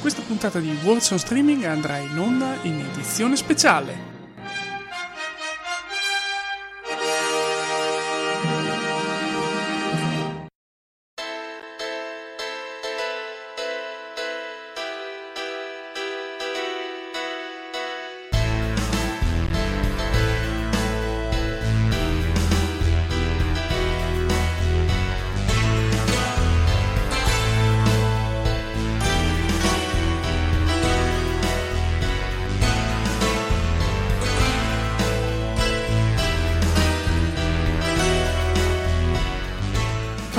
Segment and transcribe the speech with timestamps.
[0.00, 4.09] Questa puntata di Words on Streaming andrà in onda in edizione speciale.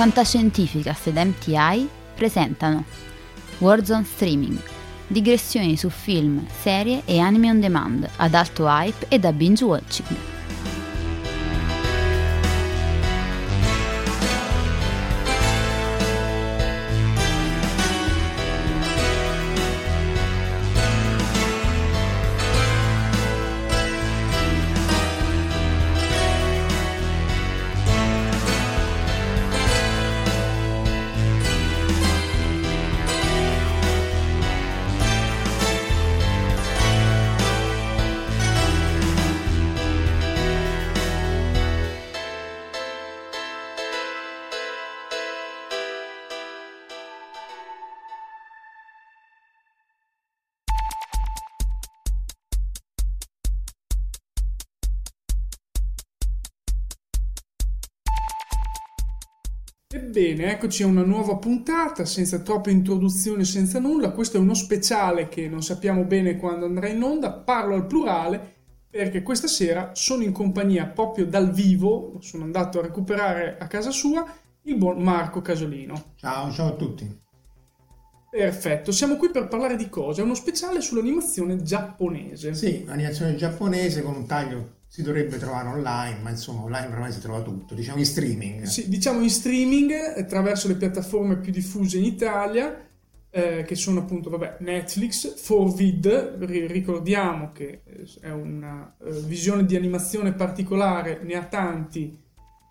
[0.02, 2.82] Fantascientificast ed MTI presentano
[3.58, 4.60] Warzone Streaming,
[5.06, 10.31] digressioni su film, serie e anime on demand ad alto hype e da binge watching.
[60.14, 64.10] Ebbene, eccoci a una nuova puntata, senza troppe introduzioni, senza nulla.
[64.10, 67.32] Questo è uno speciale che non sappiamo bene quando andrà in onda.
[67.32, 68.56] Parlo al plurale
[68.90, 73.90] perché questa sera sono in compagnia proprio dal vivo, sono andato a recuperare a casa
[73.90, 74.22] sua
[74.64, 76.12] il buon Marco Casolino.
[76.16, 77.20] Ciao, ciao a tutti.
[78.30, 80.20] Perfetto, siamo qui per parlare di cosa?
[80.20, 82.52] È uno speciale sull'animazione giapponese.
[82.52, 87.20] Sì, animazione giapponese con un taglio si dovrebbe trovare online, ma insomma online ormai si
[87.20, 88.62] trova tutto, diciamo in streaming.
[88.64, 92.78] Sì, diciamo in streaming attraverso le piattaforme più diffuse in Italia,
[93.30, 99.76] eh, che sono appunto vabbè, Netflix, 4Vid, ricordiamo che eh, è una uh, visione di
[99.76, 102.14] animazione particolare, ne ha tanti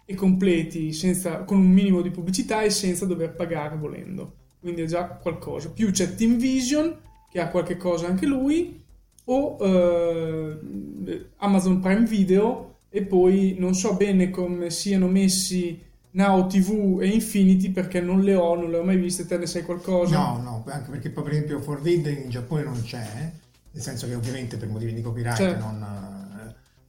[0.06, 4.36] e completi senza, con un minimo di pubblicità e senza dover pagare volendo.
[4.60, 5.72] Quindi è già qualcosa.
[5.72, 6.96] Più c'è Team Vision,
[7.32, 8.81] che ha qualche cosa anche lui,
[9.26, 15.80] o eh, Amazon Prime Video e poi non so bene come siano messi
[16.12, 19.46] Now TV e Infinity perché non le ho, non le ho mai viste, te ne
[19.46, 20.18] sai qualcosa?
[20.18, 23.32] No, no, anche perché poi per esempio Forvid in Giappone non c'è, eh?
[23.72, 25.64] nel senso che ovviamente per motivi di copyright certo.
[25.64, 26.10] non...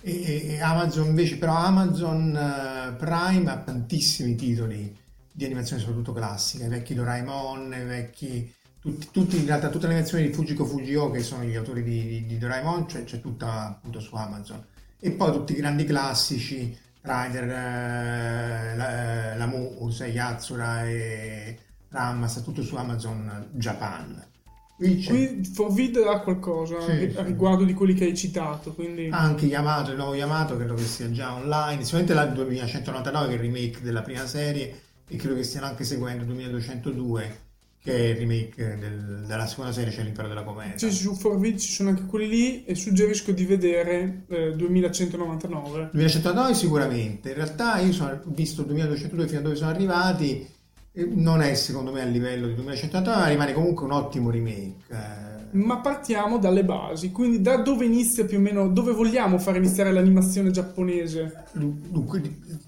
[0.00, 4.98] Eh, e, e, Amazon invece, però Amazon uh, Prime ha tantissimi titoli
[5.30, 9.92] di animazione soprattutto classica, i vecchi Doraemon, i vecchi tutti, tutti, in realtà tutte le
[9.92, 13.68] animazioni di Fujiko Fujio che sono gli autori di, di, di Doraemon cioè, c'è tutta
[13.68, 14.64] appunto su Amazon.
[14.98, 22.40] E poi tutti i grandi classici Rider, eh, la, la Muse, Yatsura e Ramma sta
[22.40, 24.30] tutto su Amazon Japan.
[24.76, 27.66] Qui, Forvid ha qualcosa sì, a riguardo sì.
[27.66, 29.10] di quelli che hai citato quindi...
[29.12, 33.36] anche Yamato, il nuovo Yamato credo che sia già online sicuramente la 2199 che è
[33.36, 37.41] il remake della prima serie e credo che stiano anche seguendo 2202
[37.82, 40.78] che è il remake del, della seconda serie, cioè l'Impero della Cometa.
[40.78, 45.90] Sì, su Forvid ci sono anche quelli lì e suggerisco di vedere eh, 2199.
[45.92, 50.46] 2199 sicuramente, in realtà io ho visto 2202 fino a dove sono arrivati,
[50.92, 54.74] non è secondo me a livello di 2199, rimane comunque un ottimo remake.
[54.88, 55.56] Eh.
[55.58, 59.90] Ma partiamo dalle basi, quindi da dove inizia più o meno, dove vogliamo far iniziare
[59.90, 61.46] l'animazione giapponese?
[61.52, 62.22] Dunque,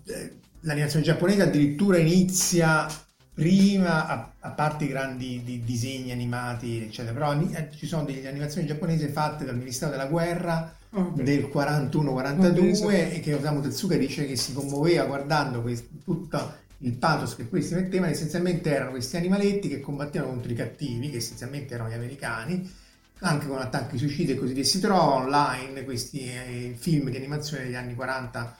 [0.06, 0.32] eh,
[0.62, 2.86] l'animazione giapponese addirittura inizia
[3.34, 8.26] prima, a, a parte i grandi di, disegni animati, eccetera, però eh, ci sono delle
[8.28, 13.96] animazioni giapponesi fatte dal Ministero della Guerra oh, del 41-42 oh, e che Osamu Tezuka
[13.96, 19.16] dice che si commuoveva guardando questo, tutto il pathos che questi mettevano, essenzialmente erano questi
[19.16, 22.72] animaletti che combattevano contro i cattivi, che essenzialmente erano gli americani,
[23.20, 24.64] anche con attacchi suicidi e così via.
[24.64, 28.56] Si trova online questi eh, film di animazione degli anni 40,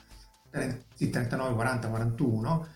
[0.97, 2.67] 39, 40, 41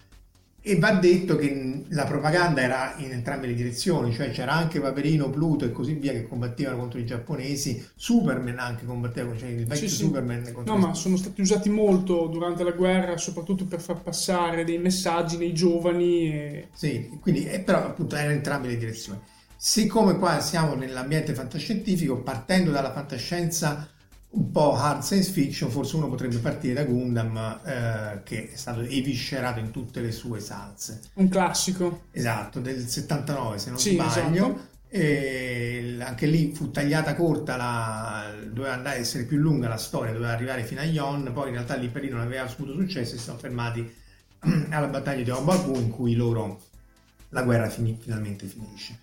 [0.61, 5.29] e va detto che la propaganda era in entrambe le direzioni, cioè c'era anche Paperino,
[5.29, 9.87] Pluto e così via che combattevano contro i giapponesi, Superman anche combatteva, cioè il vecchio
[9.87, 10.45] sì, Superman.
[10.45, 10.53] Sì.
[10.65, 15.37] No, ma sono stati usati molto durante la guerra, soprattutto per far passare dei messaggi
[15.37, 16.31] nei giovani.
[16.31, 16.67] E...
[16.73, 19.19] Sì, quindi, eh, però appunto erano in entrambe le direzioni.
[19.55, 23.89] Siccome qua siamo nell'ambiente fantascientifico, partendo dalla fantascienza
[24.31, 28.81] un po' hard science fiction, forse uno potrebbe partire da Gundam, eh, che è stato
[28.81, 31.01] eviscerato in tutte le sue salse.
[31.15, 32.03] Un classico.
[32.11, 34.45] Esatto, del 79 se non sì, sbaglio.
[34.45, 34.67] Esatto.
[34.91, 40.11] E anche lì fu tagliata corta, la, doveva andare a essere più lunga la storia,
[40.11, 43.13] doveva arrivare fino a Yon, poi in realtà lì per lì non aveva avuto successo
[43.13, 43.87] e si sono fermati
[44.69, 46.59] alla battaglia di Obaku in cui loro
[47.29, 48.97] la guerra finì, finalmente finisce.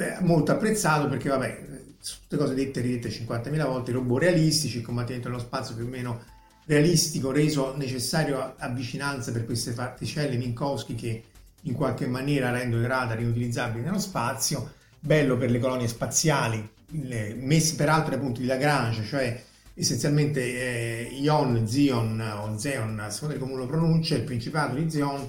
[0.00, 1.68] Eh, molto apprezzato perché vabbè
[2.02, 5.88] tutte cose dette e ridette 50.000 volte, robot realistici, il combattimento nello spazio più o
[5.88, 6.22] meno
[6.64, 11.24] realistico, reso necessario a vicinanza per queste particelle Minkowski che
[11.64, 17.74] in qualche maniera rendono i radar inutilizzabili nello spazio, bello per le colonie spaziali, messe
[17.74, 19.42] peraltro ai punti di Lagrange, cioè
[19.74, 24.90] essenzialmente eh, Ion, Zion o Zeon, a seconda di come lo pronuncia, il principato di
[24.90, 25.28] Zion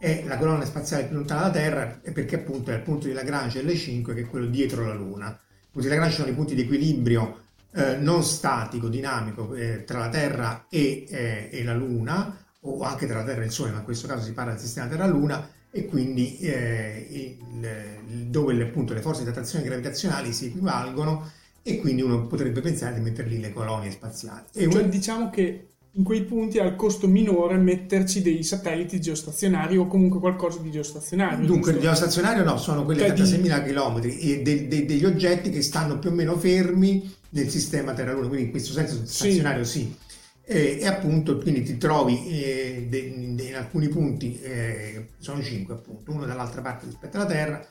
[0.00, 3.62] è la colonia spaziale più lontana dalla Terra perché appunto è il punto di Lagrange
[3.62, 5.38] L5 che è quello dietro la Luna
[5.70, 10.08] punti di Lagrange sono i punti di equilibrio eh, non statico, dinamico eh, tra la
[10.08, 13.78] Terra e, eh, e, la Luna, o anche tra la Terra e il Sole, ma
[13.78, 18.92] in questo caso si parla del sistema Terra-Luna, e quindi eh, il, dove le, appunto,
[18.92, 21.30] le forze di attrazione gravitazionali si equivalgono
[21.62, 24.46] e quindi uno potrebbe pensare di metterli le colonie spaziali.
[24.52, 29.76] E cioè, diciamo che in quei punti ha il costo minore metterci dei satelliti geostazionari
[29.76, 31.46] o comunque qualcosa di geostazionario.
[31.46, 35.50] Dunque, il geostazionario no, sono quelli cioè a 36.000 km e de, de, degli oggetti
[35.50, 39.80] che stanno più o meno fermi nel sistema Terra-Luna, quindi in questo senso stazionario sì.
[39.80, 39.96] sì.
[40.44, 46.12] E, e, appunto quindi ti trovi eh, de, in alcuni punti, eh, sono cinque appunto,
[46.12, 47.64] uno dall'altra parte rispetto alla Terra,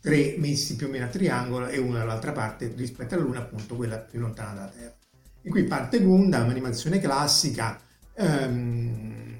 [0.00, 3.74] tre messi più o meno a triangolo e uno dall'altra parte rispetto alla Luna, appunto
[3.74, 4.96] quella più lontana dalla Terra.
[5.46, 7.80] E qui parte Gundam, animazione classica,
[8.14, 9.36] ehm,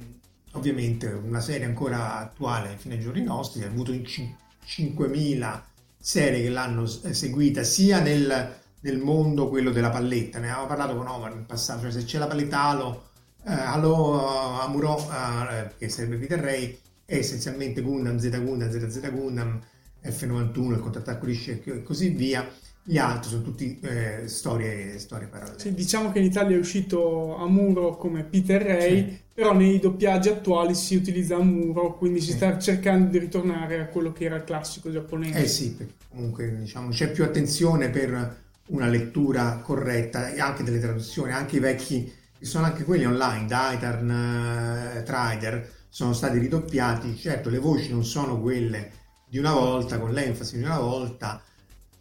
[0.52, 5.62] ovviamente una serie ancora attuale fino ai giorni nostri, ha avuto 5.000
[5.98, 10.96] serie che l'hanno eh, seguita sia nel, nel, mondo quello della palletta, ne avevamo parlato
[10.96, 13.08] con Omar in passato, cioè se c'è la palletta Halo,
[13.44, 19.60] eh, Halo Amuro, eh, che sarebbe Peter Ray, è essenzialmente Gundam, Z Gundam, ZZ Gundam,
[20.04, 22.48] F91, il contrattacco di Shek e così via
[22.88, 25.58] gli altri sono tutti eh, storie, storie, parallele.
[25.58, 29.20] Sì, diciamo che in Italia è uscito Amuro come Peter Ray, sì.
[29.34, 32.36] però nei doppiaggi attuali si utilizza Amuro, quindi si sì.
[32.36, 35.36] sta cercando di ritornare a quello che era il classico giapponese.
[35.36, 35.76] Eh sì,
[36.08, 41.60] comunque diciamo, c'è più attenzione per una lettura corretta e anche delle traduzioni, anche i
[41.60, 47.90] vecchi, che sono anche quelli online, Daitarn, uh, Trider, sono stati ridoppiati, certo le voci
[47.90, 48.92] non sono quelle
[49.28, 51.42] di una volta, con l'enfasi di una volta,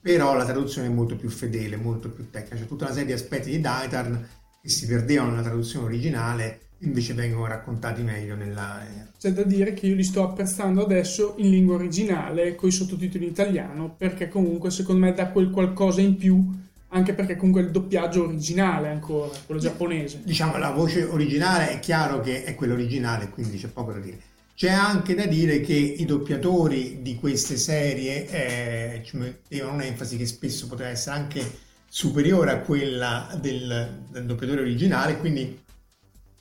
[0.05, 3.13] però la traduzione è molto più fedele, molto più tecnica, c'è tutta una serie di
[3.13, 4.23] aspetti di Daitarn
[4.61, 8.85] che si perdevano nella traduzione originale invece vengono raccontati meglio nella...
[8.85, 12.71] Eh, c'è da dire che io li sto apprezzando adesso in lingua originale con i
[12.71, 16.53] sottotitoli in italiano perché comunque secondo me dà quel qualcosa in più
[16.89, 20.21] anche perché comunque il doppiaggio originale ancora, quello giapponese.
[20.23, 24.19] Diciamo la voce originale è chiaro che è quella originale, quindi c'è poco da dire.
[24.55, 29.17] C'è anche da dire che i doppiatori di queste serie eh, ci
[29.61, 31.57] un'enfasi che spesso poteva essere anche
[31.89, 35.61] superiore a quella del, del doppiatore originale, quindi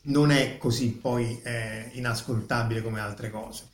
[0.02, 3.64] non è così poi eh, inascoltabile come altre cose.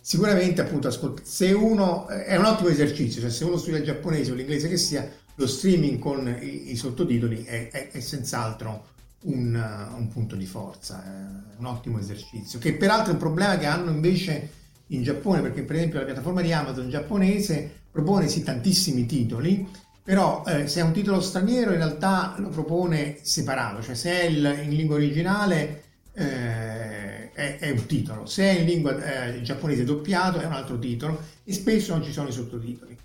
[0.00, 4.32] Sicuramente, appunto, ascolt- se uno è un ottimo esercizio, cioè se uno studia il giapponese
[4.32, 8.89] o l'inglese che sia, lo streaming con i, i sottotitoli è, è, è senz'altro
[9.22, 13.66] un, un, punto di forza, è un ottimo esercizio, che peraltro è un problema che
[13.66, 14.58] hanno invece
[14.88, 19.68] in Giappone, perché per esempio la piattaforma di Amazon giapponese propone sì tantissimi titoli,
[20.02, 24.24] però eh, se è un titolo straniero in realtà lo propone separato, cioè se è
[24.24, 25.82] il, in lingua originale
[26.14, 30.78] eh, è, è, un titolo, se è in lingua eh, giapponese doppiato è un altro
[30.78, 32.96] titolo e spesso non ci sono i sottotitoli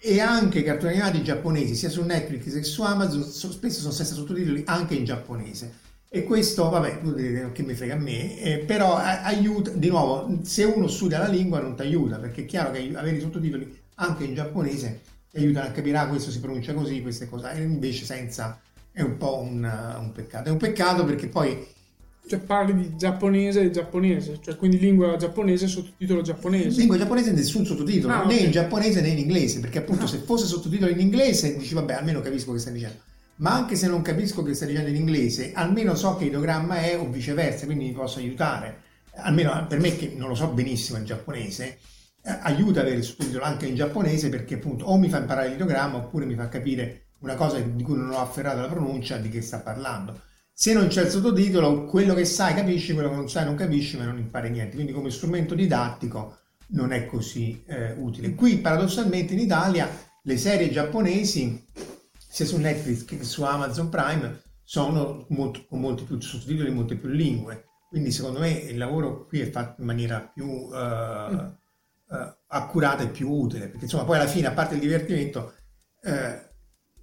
[0.00, 4.14] e anche i cartoni animati giapponesi sia su Netflix che su Amazon spesso sono senza
[4.14, 9.70] sottotitoli anche in giapponese E questo, vabbè, che mi frega a me, eh, però aiuta,
[9.70, 13.16] di nuovo, se uno studia la lingua non ti aiuta, perché è chiaro che avere
[13.16, 17.28] i sottotitoli anche in giapponese ti aiutano a capire, ah, questo si pronuncia così, queste
[17.28, 18.58] cose, e invece senza
[18.90, 20.48] è un po' un, un peccato.
[20.48, 21.64] È un peccato perché poi
[22.30, 26.78] cioè parli di giapponese e giapponese, cioè quindi lingua giapponese e sottotitolo giapponese.
[26.78, 28.44] Lingua giapponese nessun sottotitolo, ah, né okay.
[28.44, 30.06] in giapponese né in inglese, perché appunto ah.
[30.06, 32.98] se fosse sottotitolo in inglese dici vabbè almeno capisco che stai dicendo
[33.38, 36.96] ma anche se non capisco che stai dicendo in inglese, almeno so che ideogramma è
[36.96, 38.82] o viceversa, quindi mi posso aiutare.
[39.16, 41.78] Almeno per me che non lo so benissimo il giapponese,
[42.22, 45.96] eh, aiuta avere il sottotitolo anche in giapponese perché appunto o mi fa imparare l'ideogramma
[45.96, 49.40] oppure mi fa capire una cosa di cui non ho afferrato la pronuncia di che
[49.40, 50.28] sta parlando.
[50.62, 53.96] Se non c'è il sottotitolo, quello che sai capisci, quello che non sai non capisci,
[53.96, 54.74] ma non impari niente.
[54.74, 56.36] Quindi come strumento didattico
[56.72, 58.34] non è così eh, utile.
[58.34, 59.88] Qui paradossalmente in Italia
[60.22, 61.66] le serie giapponesi
[62.28, 66.96] sia su Netflix che su Amazon Prime sono molto, con molti più sottotitoli in molte
[66.96, 67.64] più lingue.
[67.88, 73.08] Quindi secondo me il lavoro qui è fatto in maniera più uh, uh, accurata e
[73.08, 75.54] più utile, perché insomma poi alla fine, a parte il divertimento,
[76.02, 76.48] uh,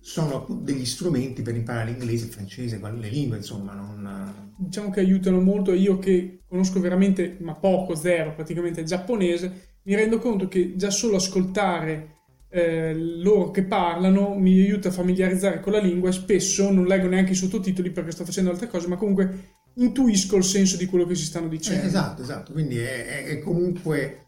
[0.07, 3.73] sono degli strumenti per imparare l'inglese, il francese, le lingue, insomma.
[3.73, 4.53] Non...
[4.55, 5.73] Diciamo che aiutano molto.
[5.73, 10.91] Io che conosco veramente, ma poco, zero, praticamente il giapponese, mi rendo conto che già
[10.91, 12.15] solo ascoltare
[12.47, 17.07] eh, loro che parlano mi aiuta a familiarizzare con la lingua e spesso non leggo
[17.07, 21.05] neanche i sottotitoli perché sto facendo altre cose, ma comunque intuisco il senso di quello
[21.05, 21.83] che si stanno dicendo.
[21.83, 24.26] Eh, esatto, esatto, quindi è, è, comunque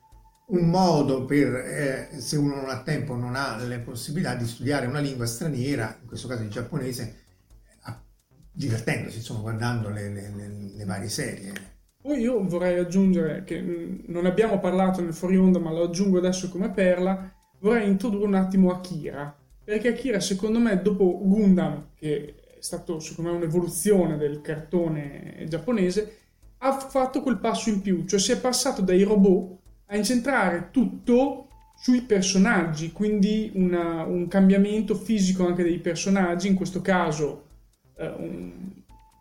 [0.49, 4.87] un modo per, eh, se uno non ha tempo, non ha le possibilità di studiare
[4.87, 7.27] una lingua straniera, in questo caso il giapponese,
[8.51, 10.33] divertendosi, insomma, guardando le, le,
[10.75, 11.53] le, varie serie.
[12.01, 16.17] Poi io vorrei aggiungere, che mm, non abbiamo parlato nel fuori onda, ma lo aggiungo
[16.17, 22.35] adesso come perla, vorrei introdurre un attimo Akira, perché Akira secondo me dopo Gundam, che
[22.57, 26.17] è stato secondo me un'evoluzione del cartone giapponese,
[26.57, 29.58] ha fatto quel passo in più, cioè si è passato dai robot
[29.91, 36.81] a incentrare tutto sui personaggi, quindi una, un cambiamento fisico anche dei personaggi, in questo
[36.81, 37.45] caso
[37.97, 38.51] eh, un,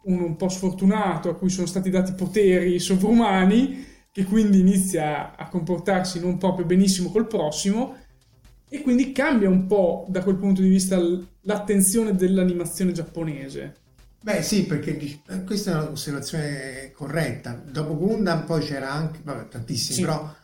[0.03, 5.49] uno un po' sfortunato a cui sono stati dati poteri sovrumani, che quindi inizia a
[5.49, 7.97] comportarsi non proprio benissimo col prossimo,
[8.69, 10.99] e quindi cambia un po' da quel punto di vista
[11.43, 13.77] l'attenzione dell'animazione giapponese.
[14.21, 17.63] Beh sì, perché eh, questa è una considerazione corretta.
[17.71, 20.01] Dopo Gundam poi c'era anche, vabbè, tantissimi, sì.
[20.03, 20.35] però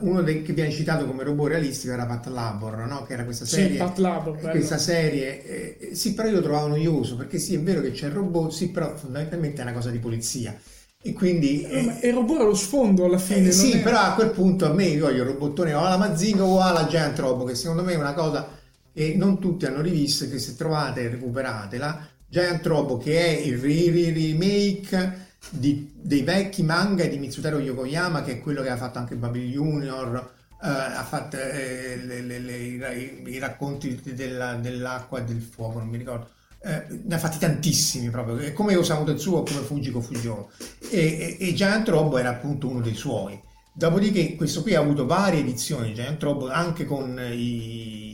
[0.00, 3.02] uno dei, che viene citato come robot realistico era Pat Labor, no?
[3.02, 3.72] che era questa serie.
[3.72, 4.38] Sì, Pat Labor.
[4.38, 7.90] Questa serie, eh, eh, sì, però io lo trovavo noioso, perché sì, è vero che
[7.90, 10.56] c'è il robot, sì, però fondamentalmente è una cosa di polizia.
[11.02, 11.62] E quindi.
[11.62, 13.48] Eh, eh, il robot era lo sfondo alla fine.
[13.48, 13.82] Eh, sì, è...
[13.82, 16.86] però a quel punto a me io voglio il robottone o alla Mazinga o alla
[16.86, 18.48] Giant Robo, che secondo me è una cosa
[18.94, 22.06] che non tutti hanno rivisto, che se trovate recuperatela.
[22.28, 28.40] Giant Robo che è il remake di, dei vecchi manga di Mitsutaro Yokoyama, che è
[28.40, 30.40] quello che ha fatto anche Baby Junior.
[30.62, 35.80] Uh, ha fatto eh, le, le, le, i, i, racconti della, dell'acqua e del fuoco,
[35.80, 36.28] non mi ricordo
[36.64, 40.50] eh, ne ha fatti tantissimi proprio, come Osamu Tetsuo come Fujiko Fujio
[40.90, 43.40] e, e, e, Giant Robo era appunto uno dei suoi.
[43.74, 48.12] Dopodiché questo qui ha avuto varie edizioni di Giant Robo anche con i,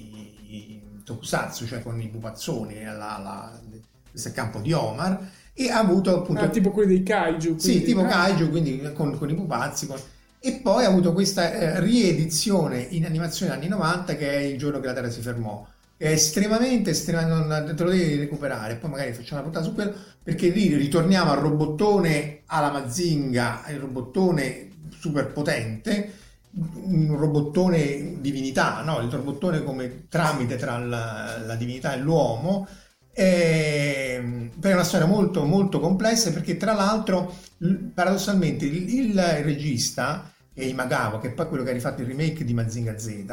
[0.49, 3.61] i Tokusatsu, cioè con i pupazzoni, la, la,
[4.11, 6.43] questo è il campo di Omar e ha avuto appunto...
[6.43, 7.59] Ah, tipo quelli dei kaiju.
[7.59, 9.89] Sì, tipo kaiju, quindi con, con i pupazzi.
[9.89, 9.99] Con...
[10.39, 14.79] E poi ha avuto questa eh, riedizione in animazione anni 90 che è il giorno
[14.79, 15.67] che la Terra si fermò
[15.99, 20.49] è estremamente, estremamente te lo devi recuperare poi magari facciamo una puntata su quello perché
[20.49, 26.13] lì ritorniamo al robottone alla Mazinga il robottone super potente
[26.53, 29.01] un robottone divinità no?
[29.01, 32.69] il robottone come tramite tra la, la divinità e l'uomo
[33.19, 37.35] e, è una storia molto molto complessa perché tra l'altro
[37.93, 42.45] paradossalmente il, il regista è Imagawa che è poi quello che ha rifatto il remake
[42.45, 43.25] di Mazinga Z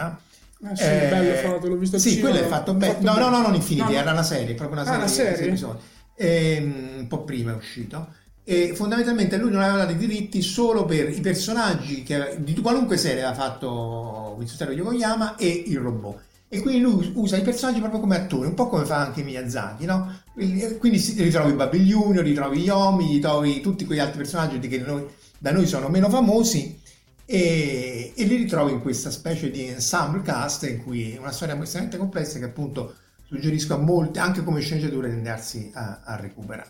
[0.63, 2.98] Ah, sì, eh, bello fatto, l'ho visto Sì, quello è fatto bene.
[3.01, 5.34] No, no, no, non Infinity, no, era una serie, proprio una ah, serie.
[5.36, 5.80] Ah, una serie?
[6.15, 8.08] E, ehm, un po' prima è uscito.
[8.44, 12.96] E fondamentalmente lui non aveva dato i diritti solo per i personaggi che, di qualunque
[12.96, 16.22] serie aveva fatto Mitsutaro Yokoyama e il robot.
[16.48, 19.86] E quindi lui usa i personaggi proprio come attori, un po' come fa anche Miyazaki,
[19.86, 20.22] no?
[20.34, 25.06] Quindi si ritrovi Baby Junior, ritrovi Yomi, ritrovi tutti quegli altri personaggi che noi,
[25.40, 26.80] da noi sono meno famosi
[27.25, 31.60] e, e, li ritrovo in questa specie di ensemble cast in cui è una storia
[31.60, 36.70] estremamente complessa che appunto suggerisco a molti anche come sceneggiature di andarsi a, a recuperare.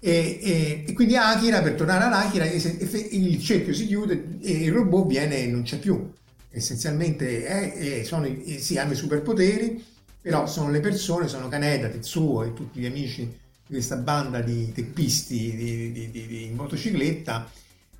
[0.00, 4.72] E, e, e, quindi Akira, per tornare ad Akira, il cerchio si chiude e il
[4.72, 6.10] robot viene e non c'è più.
[6.56, 9.84] Essenzialmente è, è, sono, sì, hanno i superpoteri,
[10.20, 15.56] però sono le persone, sono Kaneda, Tetsuo e tutti gli amici questa banda di teppisti
[15.56, 17.50] di, di, di, di motocicletta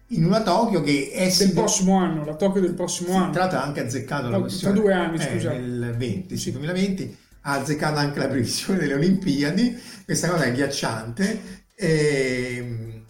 [0.08, 3.32] in una Tokyo che è del prossimo anno, la Tokyo del prossimo sì, anno.
[3.32, 4.74] Tra l'altro ha anche azzeccato la questione.
[4.74, 5.50] Tra due anni, eh, scusa.
[5.50, 6.52] Nel 20, sì.
[6.52, 11.62] 2020 ha azzeccato anche la previsione delle Olimpiadi, questa cosa è ghiacciante.
[11.74, 13.02] E, ehm,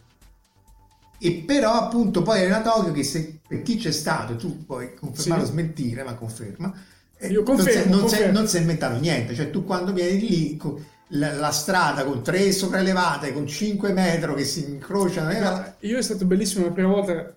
[1.18, 4.94] e però appunto poi è una Tokyo che se, per chi c'è stato, tu puoi
[4.94, 6.72] confermare o smentire, ma conferma,
[7.18, 10.60] eh, Io confermo, non, si, non, si è inventato niente, cioè tu quando vieni lì
[11.08, 15.30] la, la, strada con tre sopraelevate, con 5 metri che si incrociano.
[15.30, 15.76] Era...
[15.80, 17.34] Io è stato bellissimo la prima volta,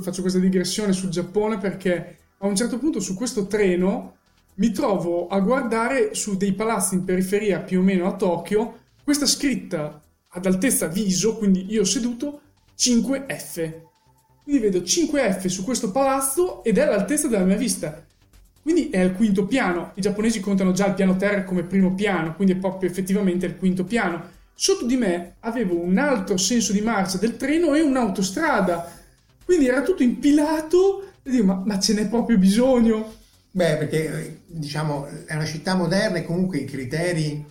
[0.00, 4.14] faccio questa digressione sul Giappone perché a un certo punto su questo treno
[4.54, 9.26] mi trovo a guardare su dei palazzi in periferia più o meno a Tokyo questa
[9.26, 12.40] scritta ad altezza viso, quindi io seduto,
[12.76, 13.72] 5F.
[14.46, 18.00] Quindi vedo 5F su questo palazzo ed è all'altezza della mia vista.
[18.62, 19.90] Quindi è al quinto piano.
[19.94, 23.56] I giapponesi contano già il piano terra come primo piano, quindi è proprio effettivamente il
[23.56, 24.22] quinto piano.
[24.54, 28.88] Sotto di me avevo un altro senso di marcia del treno e un'autostrada.
[29.44, 33.14] Quindi era tutto impilato e dico, ma, ma ce n'è proprio bisogno?
[33.50, 37.44] Beh, perché diciamo è una città moderna e comunque i criteri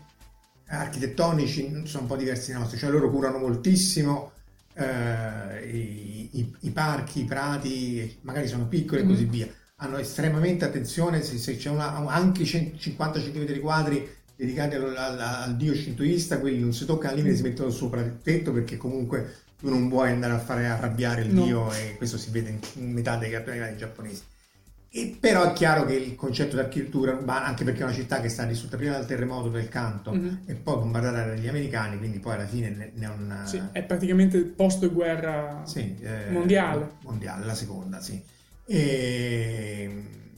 [0.68, 4.32] architettonici sono un po' diversi dai nostri, cioè loro curano moltissimo
[4.76, 9.08] eh, i, i, parchi, i prati, magari sono piccoli e mm.
[9.08, 14.96] così via hanno estremamente attenzione se, se c'è una, anche 50 cm quadri dedicati al,
[14.96, 18.52] al, al, dio shintoista, quelli non si toccano al limite, si mettono sopra il tetto
[18.52, 21.44] perché comunque tu non vuoi andare a fare arrabbiare il no.
[21.44, 24.22] dio e questo si vede in metà dei cartoni animati giapponesi.
[24.98, 28.22] E però è chiaro che il concetto di architettura urbana, anche perché è una città
[28.22, 30.36] che è stata distrutta prima dal terremoto del canto mm-hmm.
[30.46, 33.42] e poi bombardata dagli americani, quindi poi alla fine ne, ne un...
[33.44, 36.92] Sì, è praticamente post-guerra sì, eh, mondiale.
[37.02, 38.34] Mondiale, la seconda, sì
[38.66, 39.90] e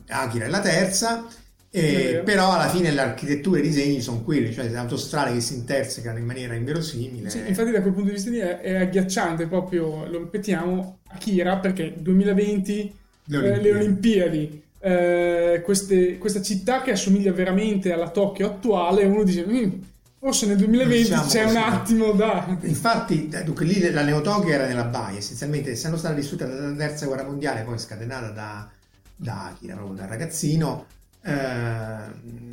[0.10, 1.26] Akira è la terza,
[1.70, 5.56] e, però alla fine l'architettura e i disegni sono quelli, cioè le autostrade che si
[5.56, 7.30] intersecano in maniera inverosimile.
[7.30, 11.94] Sì, infatti da quel punto di vista è, è agghiacciante proprio, lo ripetiamo, Akira perché
[11.98, 12.96] 2020
[13.28, 19.06] le Olimpiadi, eh, le Olimpiadi eh, queste, questa città che assomiglia veramente alla Tokyo attuale,
[19.06, 19.46] uno dice...
[19.46, 19.72] Mm,
[20.20, 21.56] Forse nel 2020 diciamo c'è così.
[21.56, 22.58] un attimo da...
[22.62, 27.06] Infatti, eh, dunque, lì la Neotokyo era nella baia, essenzialmente essendo stata distrutta dalla terza
[27.06, 28.68] guerra mondiale, poi scatenata da,
[29.16, 30.86] da Akira, proprio da ragazzino,
[31.22, 32.46] eh,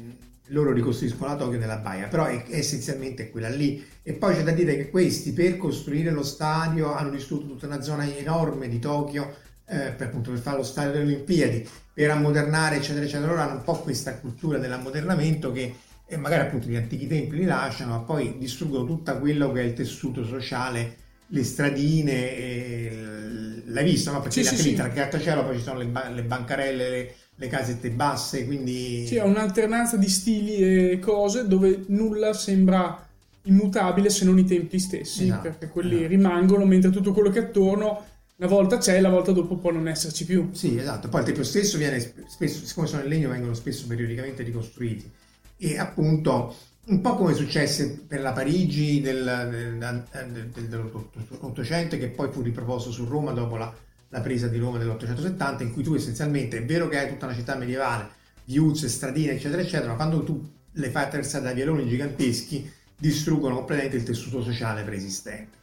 [0.48, 3.82] loro ricostruiscono la Tokyo nella baia, però è, è essenzialmente quella lì.
[4.02, 7.80] E poi c'è da dire che questi, per costruire lo stadio, hanno distrutto tutta una
[7.80, 9.34] zona enorme di Tokyo,
[9.74, 13.26] eh, per, appunto, per fare lo stadio delle Olimpiadi, per ammodernare, eccetera, eccetera.
[13.28, 15.74] Loro hanno un po' questa cultura dell'ammodernamento che
[16.06, 19.64] e magari appunto gli antichi templi li lasciano, ma poi distruggono tutto quello che è
[19.64, 20.96] il tessuto sociale,
[21.28, 24.20] le stradine, eh, l'hai visto, no?
[24.20, 26.90] Perché sì, anche sì, lì tra il grattacielo poi ci sono le, ba- le bancarelle,
[26.90, 29.06] le, le, casette basse, quindi...
[29.06, 33.08] Sì, è un'alternanza di stili e cose dove nulla sembra
[33.46, 36.08] immutabile se non i templi stessi, esatto, perché quelli esatto.
[36.08, 38.04] rimangono, mentre tutto quello che è attorno
[38.36, 40.50] una volta c'è, la volta dopo può non esserci più.
[40.52, 41.08] Sì, esatto.
[41.08, 45.10] Poi il tempio stesso viene spesso, siccome sono in legno, vengono spesso periodicamente ricostruiti
[45.56, 46.54] e appunto
[46.86, 52.90] un po' come successe per la Parigi del, del, del, dell'Ottocento che poi fu riproposto
[52.90, 53.72] su Roma dopo la,
[54.10, 57.34] la presa di Roma dell'870 in cui tu essenzialmente è vero che hai tutta una
[57.34, 58.08] città medievale
[58.44, 63.96] viuzze, stradine eccetera eccetera ma quando tu le fai attraversare da vialoni giganteschi distruggono completamente
[63.96, 65.62] il tessuto sociale preesistente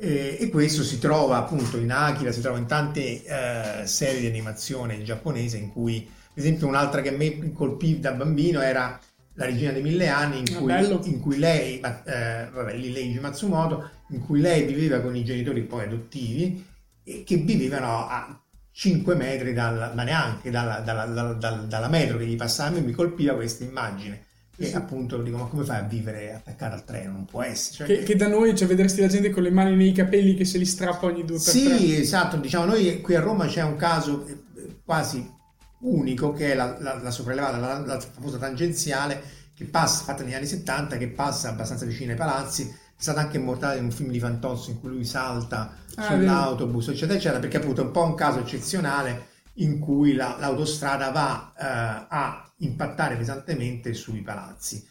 [0.00, 4.26] e, e, questo si trova appunto in Akira, si trova in tante eh, serie di
[4.26, 6.00] animazione giapponese in cui
[6.32, 8.98] per esempio un'altra che a me colpì da bambino era
[9.34, 14.24] la regina dei mille anni in, cui, in cui, lei, eh, vabbè, Leiji Matsumoto, in
[14.24, 16.64] cui lei viveva con i genitori poi adottivi
[17.04, 22.26] e che vivevano a 5 metri dal, ma neanche dalla, dalla, dalla, dalla, metro che
[22.26, 22.78] gli passava.
[22.78, 24.26] E mi colpiva questa immagine
[24.60, 24.76] e sì.
[24.76, 28.02] appunto dico ma come fai a vivere attaccata al treno non può essere cioè, che,
[28.04, 30.66] che, da noi cioè, vedresti la gente con le mani nei capelli che se li
[30.66, 31.96] strappa ogni due per sì tre.
[31.98, 35.38] esatto diciamo noi qui a Roma c'è un caso eh, quasi
[35.80, 39.22] unico che è la, la, la sopraelevata, la, la, famosa tangenziale
[39.54, 43.36] che passa, fatta negli anni 70, che passa abbastanza vicino ai palazzi, è stata anche
[43.36, 47.58] immortale in un film di Fantozzi in cui lui salta ah, sull'autobus, eccetera, eccetera, perché
[47.58, 53.16] appunto è un po' un caso eccezionale in cui la, l'autostrada va eh, a impattare
[53.16, 54.86] pesantemente sui palazzi.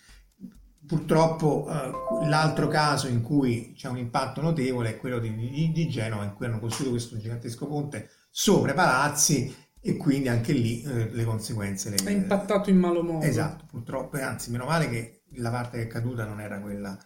[0.86, 5.90] Purtroppo eh, l'altro caso in cui c'è un impatto notevole è quello di, di, di
[5.90, 10.82] Genova, in cui hanno costruito questo gigantesco ponte sopra i palazzi e quindi anche lì
[10.82, 15.24] eh, le conseguenze le ha impattato in malo modo esatto purtroppo anzi meno male che
[15.36, 16.98] la parte che è caduta non era quella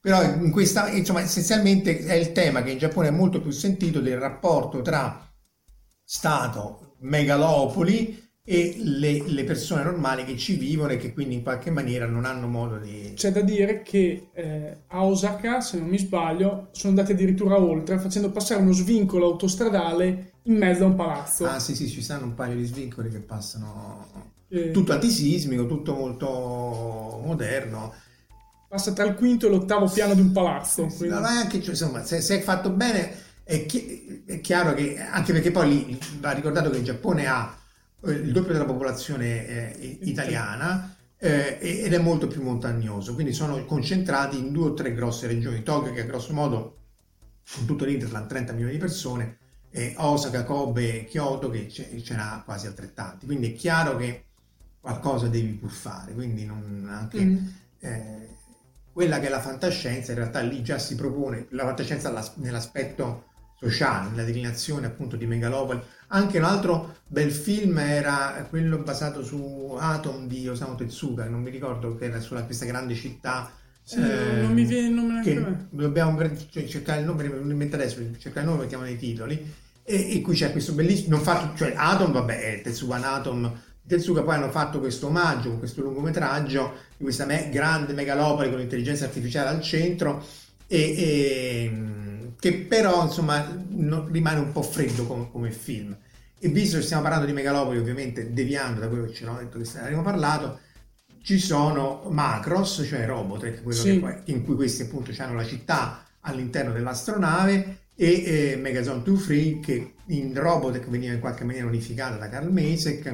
[0.00, 4.00] però in questa insomma essenzialmente è il tema che in Giappone è molto più sentito
[4.00, 5.26] del rapporto tra
[6.04, 11.70] Stato megalopoli e le, le, persone normali che ci vivono e che quindi in qualche
[11.70, 13.12] maniera non hanno modo di...
[13.14, 17.98] C'è da dire che eh, a Osaka, se non mi sbaglio, sono andati addirittura oltre
[17.98, 21.46] facendo passare uno svincolo autostradale in mezzo a un palazzo.
[21.46, 24.30] Ah sì sì, ci stanno un paio di svincoli che passano...
[24.48, 26.26] Eh, tutto antisismico, tutto molto
[27.24, 27.94] moderno.
[28.68, 30.88] Passa tra il quinto e l'ottavo piano di un palazzo.
[30.88, 31.14] Sì, quindi...
[31.16, 33.14] anche, cioè, insomma, se, se, è fatto bene
[33.52, 34.98] è, chi- è chiaro che...
[34.98, 37.54] Anche perché poi lì va ricordato che il Giappone ha
[38.04, 43.64] eh, il doppio della popolazione eh, italiana eh, ed è molto più montagnoso, quindi sono
[43.66, 46.78] concentrati in due o tre grosse regioni, Tokyo che a grosso modo
[47.54, 49.38] con tutto l'Interland 30 milioni di persone,
[49.70, 54.24] e Osaka, Kobe, Kyoto che ce, ce n'ha quasi altrettanti, quindi è chiaro che
[54.80, 57.46] qualcosa devi pur fare, quindi non, anche mm.
[57.80, 58.28] eh,
[58.92, 63.30] quella che è la fantascienza in realtà lì già si propone, la fantascienza nell'aspetto
[63.62, 69.76] sociale, nella declinazione appunto di Megalopoli, anche un altro bel film era quello basato su
[69.78, 73.50] Atom di Osamu Tezuka, non mi ricordo che era sulla questa grande città.
[73.84, 76.16] Sì, eh, non mi viene il nome che dobbiamo
[76.50, 79.54] cioè, cercare il nome, non mi adesso, cercare il nome, mettiamo nei titoli.
[79.84, 83.52] E, e, qui c'è questo bellissimo, non fatto, cioè Atom, vabbè, Tezuka Atom
[83.84, 88.58] Tezuka poi hanno fatto questo omaggio con questo lungometraggio di questa me- grande megalopoli con
[88.58, 90.24] l'intelligenza artificiale al centro
[90.68, 91.72] e, e
[92.42, 95.96] che però insomma non, rimane un po' freddo come, come, film.
[96.40, 99.60] E visto che stiamo parlando di Megalopoli, ovviamente deviando da quello che ci hanno detto
[99.60, 100.58] che abbiamo parlato,
[101.22, 104.00] ci sono Macros, cioè Robotech, sì.
[104.00, 109.60] che, in cui questi appunto hanno la città all'interno dell'astronave e eh, Megazone 2 Free
[109.60, 113.06] che in Robotech veniva in qualche maniera unificata da Carl Masek,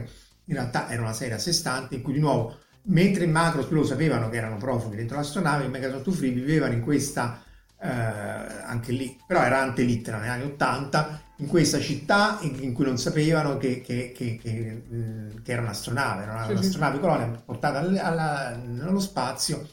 [0.44, 3.68] in realtà era una serie a sé stante in cui di nuovo, mentre in Macros
[3.68, 7.42] loro sapevano che erano profughi dentro l'astronave, in Megazone 2 Free vivevano in questa
[7.80, 12.84] eh, anche lì, però era antelittera negli anni 80, in questa città in, in cui
[12.84, 17.00] non sapevano che, che, che, che mm, era un'astronave, era un'astronave sì.
[17.00, 19.66] colonia portata alla, alla, nello spazio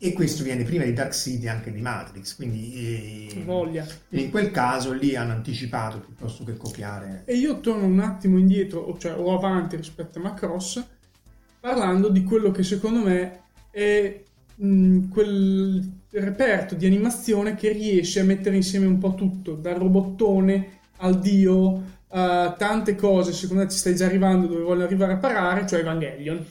[0.00, 3.84] e questo viene prima di Dark City anche di Matrix, quindi eh, Voglia.
[4.10, 7.22] in quel caso lì hanno anticipato piuttosto che copiare.
[7.24, 10.84] E io torno un attimo indietro, cioè o avanti rispetto a Macross,
[11.58, 13.40] parlando di quello che secondo me
[13.72, 14.22] è
[14.58, 21.20] quel reperto di animazione che riesce a mettere insieme un po' tutto, dal robottone al
[21.20, 25.66] dio, a tante cose, secondo me ci stai già arrivando dove voglio arrivare a parare,
[25.66, 26.44] cioè Evangelion.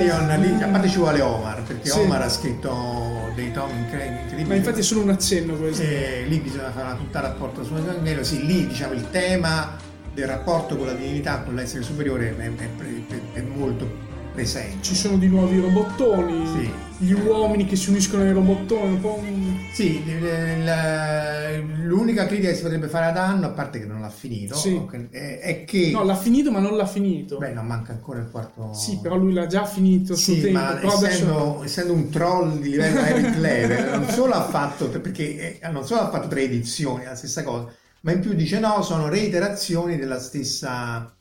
[0.00, 1.98] Evangelion lì, a parte ci vuole Omar, perché sì.
[1.98, 4.44] Omar ha scritto dei tomi incredibili.
[4.44, 5.82] Ma infatti è solo un accenno questo.
[5.82, 9.76] E lì bisogna fare una tutta rapporto su Evangelion, sì, lì diciamo il tema
[10.14, 13.88] del rapporto con la divinità, con l'essere superiore è, è, è, è molto
[14.32, 14.82] presenti.
[14.82, 17.04] Ci sono di nuovi robottoni, sì.
[17.04, 19.47] gli uomini che si uniscono ai robottoni, un po' un...
[19.72, 20.02] Sì,
[21.82, 24.80] l'unica critica che si potrebbe fare ad Anno, a parte che non l'ha finito, sì.
[25.10, 25.90] è che...
[25.92, 27.38] No, l'ha finito ma non l'ha finito.
[27.38, 28.72] Beh, non manca ancora il quarto...
[28.74, 30.58] Sì, però lui l'ha già finito sì, tempo.
[30.58, 35.68] ma essendo, essendo, un troll di livello Eric Level, non solo ha fatto, perché eh,
[35.70, 39.08] non solo ha fatto tre edizioni, la stessa cosa, ma in più dice no, sono
[39.08, 41.12] reiterazioni della stessa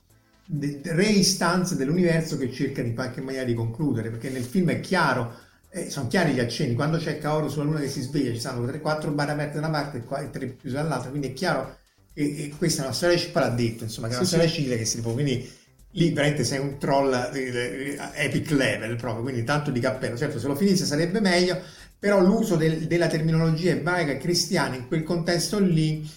[0.49, 5.33] reistanze dell'universo che cerca in qualche maniera di concludere, perché nel film è chiaro,
[5.78, 8.66] eh, sono chiari gli accenni, quando c'è Kaoru sulla luna che si sveglia ci sono
[8.66, 11.78] 3-4 barre aperte da una parte e 3 chiuse dall'altra, quindi è chiaro
[12.13, 14.52] che e questa è una storia civile, l'ha detto, insomma, che è una sì, storia
[14.52, 15.52] civile che si ripone, quindi
[15.92, 20.56] lì veramente sei un troll epic level proprio, quindi tanto di cappello, certo se lo
[20.56, 21.60] finisse sarebbe meglio,
[22.00, 26.10] però l'uso del, della terminologia ebraica e cristiana in quel contesto lì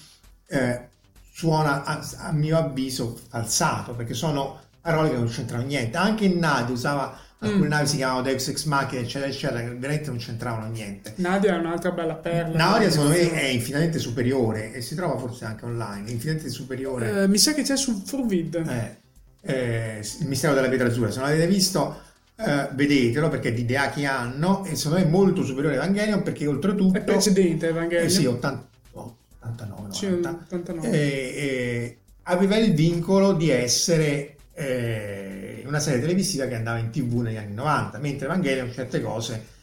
[0.46, 0.88] eh,
[1.32, 5.96] suona a, a, mio avviso falsato perché sono parole che non c'entrano niente.
[5.96, 7.68] Anche in Nadia usava alcune mm.
[7.68, 11.58] navi si chiamavano Deus Ex Machina eccetera eccetera che veramente non c'entravano niente Nadia è
[11.58, 16.10] un'altra bella perla Nadia secondo me è infinitamente superiore e si trova forse anche online
[16.10, 18.98] infinitamente superiore eh, mi sa che c'è sul Forvid eh.
[19.42, 21.10] eh, Il mistero della pietra azzurra.
[21.10, 22.00] Se non l'avete visto,
[22.36, 26.46] eh, vedetelo perché di Deaki Anno e secondo me è molto superiore a Evangelion perché
[26.46, 26.98] oltretutto...
[26.98, 28.06] È precedente Evangelion?
[28.06, 29.94] Eh sì, 80, 89, 90.
[29.94, 30.90] Sì, 89.
[30.90, 35.39] Eh, eh, aveva il vincolo di essere eh,
[35.70, 39.58] una serie televisiva che andava in tv negli anni 90, mentre Evangelion certe cose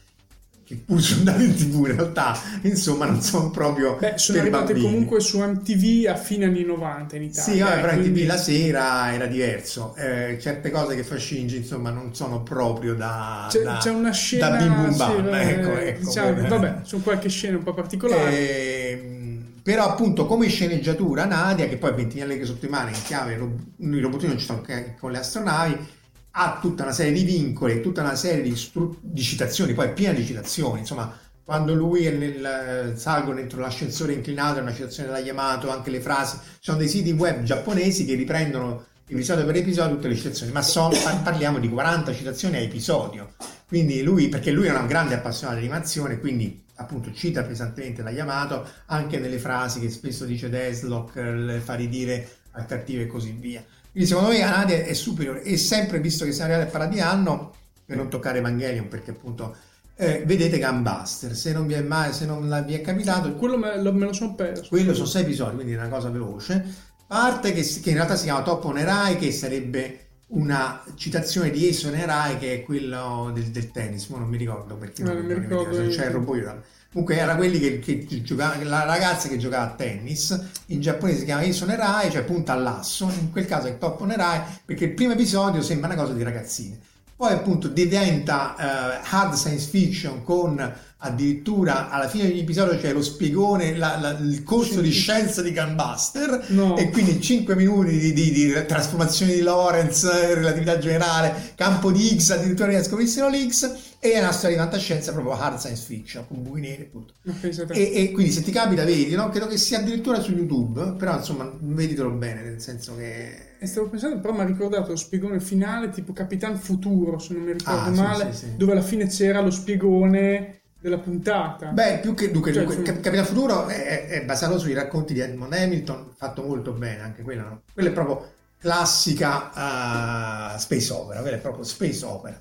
[0.68, 4.74] che pur sono andate in tv in realtà insomma non sono proprio Beh, sono arrivate
[4.74, 4.84] bambini.
[4.84, 8.20] comunque su MTV a fine anni 90 in Italia sì, vabbè, eh, però in quindi...
[8.20, 12.94] tv la sera era diverso eh, certe cose che fa Shinji insomma non sono proprio
[12.94, 16.74] da c'è, da, c'è una scena da bim bam eh, ecco, ecco, diciamo, per- vabbè
[16.82, 22.20] sono qualche scena un po' particolare Ehm, però appunto come sceneggiatura Nadia che poi 20
[22.20, 25.18] anni che sotto i mani in chiave i robottini non ci sono che con le
[25.18, 25.96] astronavi
[26.38, 29.92] ha tutta una serie di vincoli tutta una serie di, stru- di citazioni poi è
[29.92, 35.08] piena di citazioni insomma quando lui è nel, salgono dentro l'ascensore inclinato è una citazione
[35.08, 39.56] della Yamato anche le frasi ci sono dei siti web giapponesi che riprendono episodio per
[39.56, 40.90] episodio tutte le citazioni ma so-
[41.22, 43.32] parliamo di 40 citazioni a episodio
[43.68, 48.08] quindi lui, perché lui è un grande appassionato di animazione, quindi appunto cita pesantemente la
[48.08, 53.32] Yamato anche nelle frasi che spesso dice Deslock, le fa ridire al cattivo e così
[53.32, 53.62] via.
[53.90, 57.00] Quindi secondo me Anadia è superiore e sempre visto che siamo arrivati a parlare di
[57.00, 59.56] anno, per non toccare Evangelion perché appunto
[59.96, 63.80] eh, vedete Gunbuster, se non vi è mai, se non vi è capitato, quello me
[63.82, 66.64] lo, me lo sono perso quello sono sei episodi, quindi è una cosa veloce.
[67.06, 71.90] Parte che, che in realtà si chiama Toppo Nerai, che sarebbe una citazione di Ace
[71.90, 75.32] Nerai, che è quello del, del tennis, ma non mi ricordo perché No, non mi
[75.34, 76.12] ricordo non c'è il niente.
[76.12, 76.62] robot.
[76.90, 81.24] Comunque era quelli che, che giocava, la ragazza che giocava a tennis, in giapponese si
[81.26, 85.12] chiama Ace Nerai, cioè punta all'asso, in quel caso è Toppo Nerai, perché il primo
[85.12, 86.78] episodio sembra una cosa di ragazzine.
[87.18, 92.92] Poi appunto diventa eh, hard science fiction con addirittura alla fine di ogni episodio c'è
[92.92, 96.76] lo spiegone, la- la- il corso di scienza di Gunbuster No.
[96.76, 102.16] e quindi 5 minuti di, di- di trasformazione di Lorentz, eh, relatività generale, campo di
[102.16, 106.24] X, addirittura ne scoprissero l'X e è una storia di fantascienza proprio hard science fiction
[106.28, 106.82] con buchi neri
[107.24, 109.28] e pensate- E, e quindi se ti capita vedi, no?
[109.30, 113.46] credo che sia addirittura su YouTube, però insomma veditelo bene, nel senso che...
[113.60, 117.42] E stavo pensando, però mi ha ricordato lo spiegone finale tipo Capitan Futuro, se non
[117.42, 118.56] mi ricordo Ah, sì, male, sì, sì.
[118.56, 121.70] dove alla fine c'era lo spiegone della puntata.
[121.70, 125.20] Beh, più che dunque, Cioè, dunque, Cap- Capitan Futuro è, è basato sui racconti di
[125.20, 127.62] Edmond Hamilton, fatto molto bene anche quello, no?
[127.72, 132.40] Quella è proprio classica eh, space opera, quella è proprio space opera.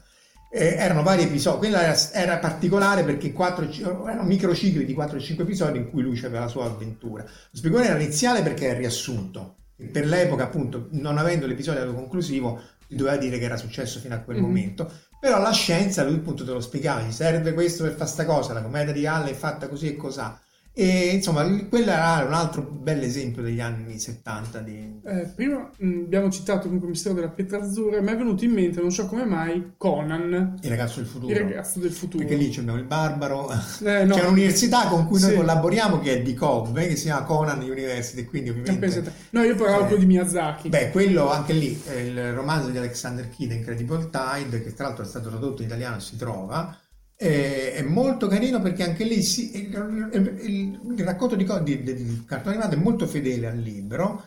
[0.49, 5.77] Eh, erano vari episodi, quella era, era particolare perché quattro, erano microcicli di 4-5 episodi
[5.79, 7.23] in cui lui aveva la sua avventura.
[7.23, 9.56] Lo spiegone era iniziale perché era riassunto,
[9.91, 14.19] per l'epoca appunto non avendo l'episodio conclusivo ti doveva dire che era successo fino a
[14.19, 14.43] quel Mhm.
[14.43, 18.25] momento però la scienza lui appunto te lo spiegava gli serve questo per fare sta
[18.25, 20.39] cosa la commedia di Halle è fatta così e cos'ha
[20.79, 24.99] e insomma quello era un altro bel esempio degli anni 70 di...
[25.03, 28.51] Eh, prima mh, abbiamo citato comunque il mistero della pietra azzurra, mi è venuto in
[28.51, 32.23] mente, non so come mai, Conan, il ragazzo del futuro il ragazzo del futuro.
[32.23, 33.49] perché lì abbiamo il barbaro
[33.83, 34.13] Eh, no.
[34.13, 35.35] c'è un'università con cui noi Sì.
[35.37, 39.55] collaboriamo che è di Cove che si chiama Conan University quindi Eh, ovviamente No, io
[39.55, 40.69] parlavo Eh, quello di Miyazaki.
[40.69, 45.07] Beh, quello anche lì, il romanzo di Alexander Kidd, Incredible Tide, che tra l'altro è
[45.07, 46.77] stato tradotto in italiano si trova.
[47.19, 52.23] È, è molto carino perché anche lì si- il, il- il- racconto di, di- del
[52.25, 54.23] cartone animato è molto fedele al libro,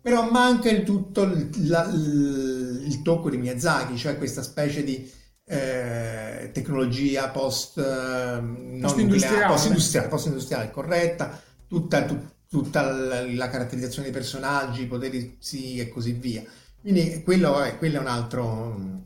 [0.00, 5.10] però manca il tutto il, la- il- tocco di Miyazaki, cioè questa specie di
[5.44, 9.02] eh, tecnologia post, eh, non Post-industriale.
[9.02, 15.88] nucleare, post-industriale, post-industriale corretta, tutta, tut- tutta la, caratterizzazione dei personaggi, i poteri sì e
[15.88, 16.42] così via.
[16.80, 19.04] Quindi quello, vabbè, quello è un altro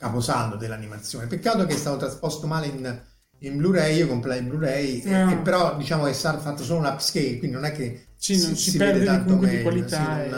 [0.00, 1.26] caposaldo dell'animazione.
[1.26, 3.02] Peccato che è stato trasposto male in,
[3.40, 5.30] in Blu-ray, io comprai in Blu-ray, e- Ah.
[5.32, 8.40] e però diciamo che è stato fatto solo un upscale, quindi non è che Sì,
[8.40, 10.34] non si perde di- comunque di qualità, sì, non,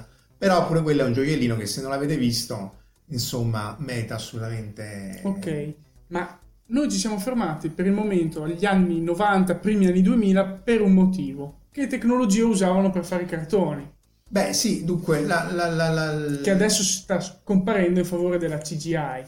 [0.00, 0.04] eh,
[0.38, 5.20] però pure quello è un gioiellino che se non l'avete visto, insomma, meta assolutamente...
[5.24, 5.74] Ok,
[6.08, 10.80] ma noi ci siamo fermati per il momento agli anni 90, primi anni 2000, per
[10.80, 11.60] un motivo.
[11.70, 13.90] Che tecnologia usavano per fare i cartoni?
[14.32, 19.26] Beh sì, dunque, la, la, la, Che adesso si sta scomparendo in favore della CGI.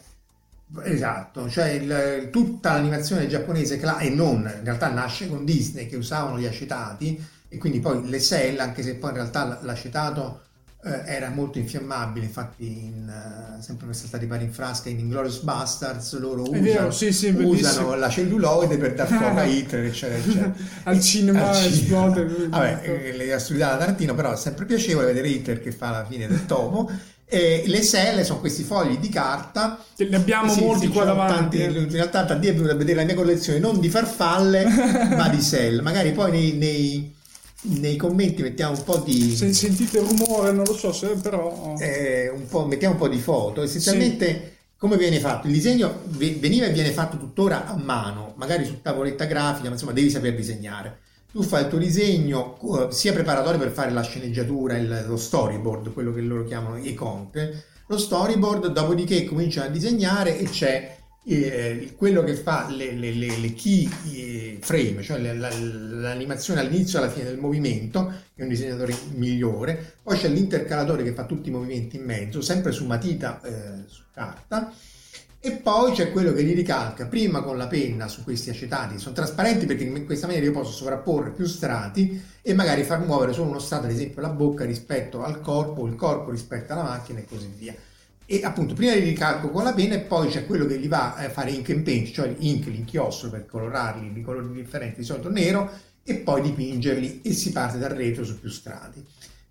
[0.82, 5.96] Esatto, cioè il- tutta l'animazione giapponese cla- e non, in realtà nasce con Disney che
[5.96, 10.40] usavano gli acetati e quindi poi le cell, anche se poi in realtà l'acetato
[11.06, 16.18] era molto infiammabile, infatti in, eh, sempre per stati pari in frasca in Inglourious Bastards
[16.18, 20.54] loro usano, vero, sì, sì, usano la celluloide per dar fuoco a Hitler, eccetera, eccetera.
[20.84, 21.74] Al cinema Al cinema.
[21.74, 22.24] esplode.
[22.48, 26.04] Vabbè, eh, le assurdità da Tarantino, però è sempre piacevole vedere Hitler che fa la
[26.06, 26.90] fine del topo.
[27.26, 31.58] E le selle sono questi fogli di carta Ne abbiamo sì, molti sì, qua davanti.
[31.58, 31.80] tanti- eh.
[31.80, 34.66] in realtà Taddio è venuto a vedere la mia collezione non di farfalle
[35.16, 37.13] ma di sell magari poi nei, nei-
[37.66, 39.34] nei commenti mettiamo un po' di...
[39.34, 41.74] Se sentite rumore, non lo so se però...
[41.78, 43.62] Eh, un po', mettiamo un po' di foto.
[43.62, 44.74] Essenzialmente sì.
[44.76, 45.46] come viene fatto?
[45.46, 49.92] Il disegno veniva e viene fatto tuttora a mano, magari su tavoletta grafica, ma insomma
[49.92, 50.98] devi saper disegnare.
[51.32, 52.58] Tu fai il tuo disegno
[52.90, 57.64] sia preparatorio per fare la sceneggiatura, il, lo storyboard, quello che loro chiamano i conte,
[57.86, 63.38] lo storyboard, dopodiché cominciano a disegnare e c'è eh, quello che fa le, le, le,
[63.38, 68.94] le key eh, frame, cioè l'animazione all'inizio e alla fine del movimento, è un disegnatore
[69.14, 73.84] migliore, poi c'è l'intercalatore che fa tutti i movimenti in mezzo, sempre su matita, eh,
[73.86, 74.72] su carta,
[75.40, 79.14] e poi c'è quello che li ricalca prima con la penna su questi acetati, sono
[79.14, 83.50] trasparenti perché in questa maniera io posso sovrapporre più strati e magari far muovere solo
[83.50, 87.26] uno strato, ad esempio la bocca rispetto al corpo, il corpo rispetto alla macchina e
[87.26, 87.74] così via
[88.26, 91.14] e appunto prima li ricalco con la penna e poi c'è quello che li va
[91.14, 95.30] a fare ink and paint, cioè l'ink, l'inchiostro per colorarli di colori differenti, di solito
[95.30, 95.70] nero,
[96.02, 99.04] e poi dipingerli e si parte dal retro su più strati.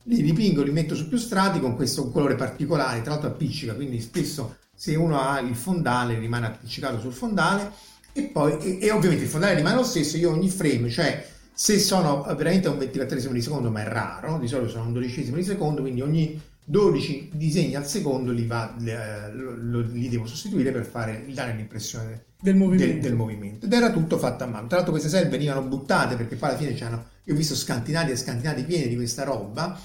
[0.03, 3.99] Li dipingo, li metto su più strati con questo colore particolare, tra l'altro appiccica, quindi
[4.01, 7.71] spesso se uno ha il fondale rimane appiccicato sul fondale
[8.12, 11.79] e poi, e, e ovviamente il fondale rimane lo stesso, io ogni frame, cioè se
[11.79, 15.38] sono veramente a un ventiquattresimo di secondo, ma è raro, di solito sono un dodicesimo
[15.38, 21.26] di secondo, quindi ogni 12 disegni al secondo li, va, li devo sostituire per fare,
[21.34, 22.93] dare l'impressione del movimento.
[22.93, 23.65] Del, del movimento.
[23.65, 24.67] Ed era tutto fatto a mano.
[24.67, 28.12] Tra l'altro queste selle venivano buttate perché poi alla fine c'erano, io ho visto scantinati
[28.12, 29.78] e scantinati pieni di questa roba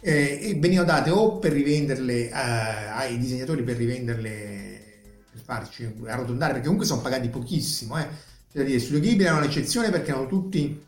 [0.00, 4.84] eh, e venivano date o per rivenderle eh, ai disegnatori per rivenderle
[5.30, 7.98] per farci arrotondare perché comunque sono pagati pochissimo.
[7.98, 8.06] Eh.
[8.52, 10.84] Cioè, dire, Studio Ghibli erano un'eccezione perché erano tutti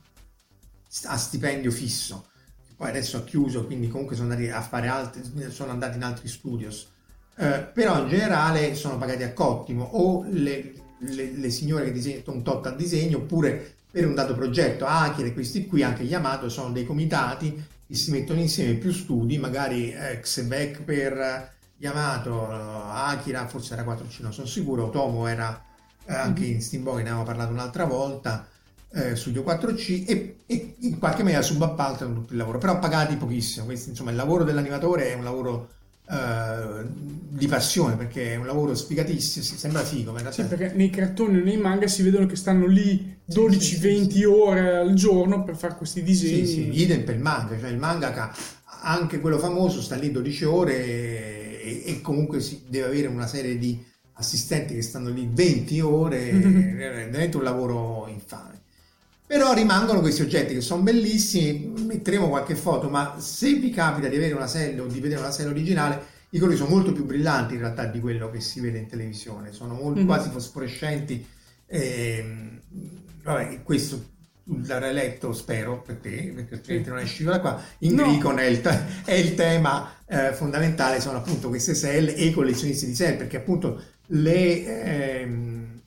[1.04, 2.27] a stipendio fisso
[2.78, 6.28] poi adesso ha chiuso, quindi comunque sono andati a fare altri, sono andati in altri
[6.28, 6.88] studios,
[7.34, 12.22] eh, però in generale sono pagati a cottimo o le, le, le signore che disegnano
[12.26, 16.48] un tot al disegno oppure per un dato progetto, Akira e questi qui, anche Yamato,
[16.48, 23.48] sono dei comitati che si mettono insieme più studi, magari eh, Xebec per Yamato, Akira
[23.48, 25.64] forse era 4C, non sono sicuro, Tomo era
[26.06, 26.52] eh, anche mm-hmm.
[26.52, 28.46] in Steamboy, ne avevamo parlato un'altra volta,
[28.92, 33.66] eh, Studio 4C e, e, in qualche maniera subappaltano il lavoro, però pagati pochissimo.
[33.66, 35.70] Questo, insomma, il lavoro dell'animatore è un lavoro
[36.10, 36.86] eh,
[37.28, 40.12] di passione perché è un lavoro sfigatissimo, sembra figo.
[40.12, 40.42] Ma in realtà...
[40.42, 44.24] Sì, perché nei cartoni o nei manga si vedono che stanno lì 12-20 sì, sì,
[44.24, 46.46] ore al giorno per fare questi disegni.
[46.46, 48.34] Sì, idem per il manga, cioè il manga
[48.80, 53.58] anche quello famoso sta lì 12 ore e, e comunque si deve avere una serie
[53.58, 58.57] di assistenti che stanno lì 20 ore, è veramente un lavoro infame.
[59.28, 64.16] Però rimangono questi oggetti che sono bellissimi, metteremo qualche foto, ma se vi capita di
[64.16, 67.52] avere una serie o di vedere una serie originale, i colori sono molto più brillanti
[67.52, 70.06] in realtà di quello che si vede in televisione, sono molto, mm-hmm.
[70.06, 71.26] quasi fosforescenti.
[71.66, 72.60] E, ehm,
[73.22, 74.02] vabbè, questo
[74.64, 77.62] l'avrai letto, spero, per te, perché altrimenti non esci da qua.
[77.80, 78.04] In no.
[78.04, 78.62] Gricon è il,
[79.04, 83.36] è il tema eh, fondamentale, sono appunto queste cell e i collezionisti di cell, perché
[83.36, 85.20] appunto le...
[85.20, 85.77] Ehm,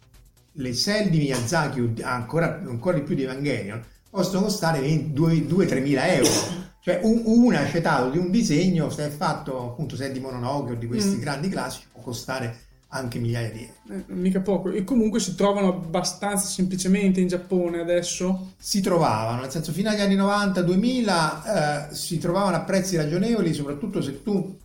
[0.54, 6.70] le cell di Miyazaki, ancora, ancora di più di Evangelion, possono costare 2-3 mila euro.
[6.82, 10.72] Cioè un, un acetato di un disegno, se è fatto appunto se è di Mononoke
[10.72, 11.20] o di questi mm.
[11.20, 14.04] grandi classici, può costare anche migliaia di euro.
[14.10, 14.72] Eh, mica poco.
[14.72, 18.54] E comunque si trovano abbastanza semplicemente in Giappone adesso?
[18.58, 24.02] Si trovavano, nel senso fino agli anni 90-2000 eh, si trovavano a prezzi ragionevoli, soprattutto
[24.02, 24.58] se tu,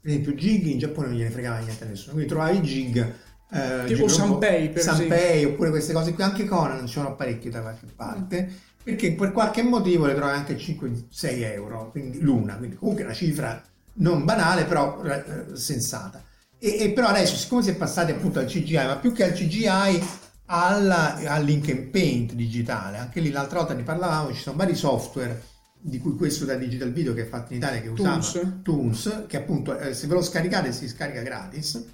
[0.00, 3.14] per esempio, gig in Giappone non gliene fregava niente a nessuno, quindi trovavi gig
[3.52, 7.60] eh, tipo Sanpei per Sanpei oppure queste cose qui anche Conan ci sono parecchio da
[7.60, 8.50] qualche parte
[8.82, 13.62] perché per qualche motivo le trovi anche 5-6 euro quindi l'una quindi comunque una cifra
[13.94, 16.22] non banale però eh, sensata.
[16.58, 19.32] E, e, però adesso siccome si è passati appunto al CGI ma più che al
[19.32, 20.02] CGI
[20.46, 25.42] alla, all'ink and paint digitale anche lì l'altra volta ne parlavamo ci sono vari software
[25.78, 29.24] di cui questo da Digital Video che è fatto in Italia che usava Toons, Toons
[29.26, 31.84] che appunto eh, se ve lo scaricate si scarica gratis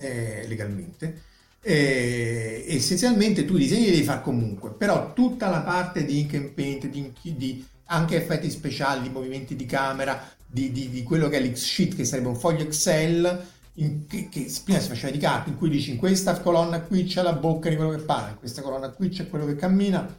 [0.00, 1.28] eh, legalmente.
[1.62, 6.34] Eh, essenzialmente tu i disegni li devi fare comunque, però tutta la parte di ink
[6.34, 11.28] and paint, di, di anche effetti speciali, di movimenti di camera, di, di, di quello
[11.28, 15.18] che è l'X-Sheet, che sarebbe un foglio Excel, in, che, che, prima si faceva di
[15.18, 18.30] carta, in cui dici in questa colonna qui c'è la bocca di quello che parla,
[18.30, 20.18] in questa colonna qui c'è quello che cammina,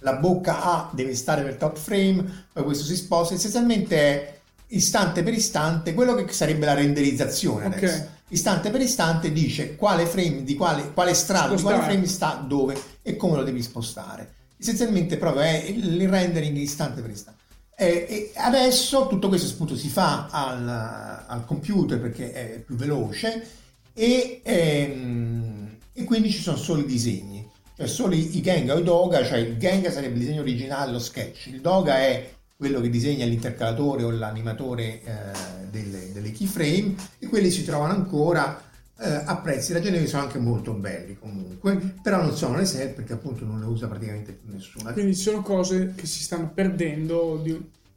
[0.00, 5.22] la bocca A deve stare per top frame, poi questo si sposta, essenzialmente è istante
[5.22, 7.78] per istante quello che sarebbe la renderizzazione okay.
[7.78, 12.34] adesso istante per istante dice quale frame di quale, quale strato di quale frame sta
[12.46, 14.34] dove e come lo devi spostare.
[14.58, 17.44] Essenzialmente proprio è il rendering istante per istante.
[17.78, 23.46] E, e adesso tutto questo appunto si fa al, al, computer perché è più veloce
[23.92, 27.46] e, ehm, e, quindi ci sono solo i disegni.
[27.76, 30.90] cioè solo i, i Genga o i Doga, cioè il Genga sarebbe il disegno originale,
[30.90, 36.94] lo sketch, il Doga è quello che disegna l'intercalatore o l'animatore eh, delle, delle keyframe
[37.18, 38.62] e quelli si trovano ancora
[38.98, 43.12] eh, a prezzi ragionevoli sono anche molto belli comunque però non sono le set perché
[43.12, 47.52] appunto non le usa praticamente più nessuno quindi sono cose che si stanno perdendo di,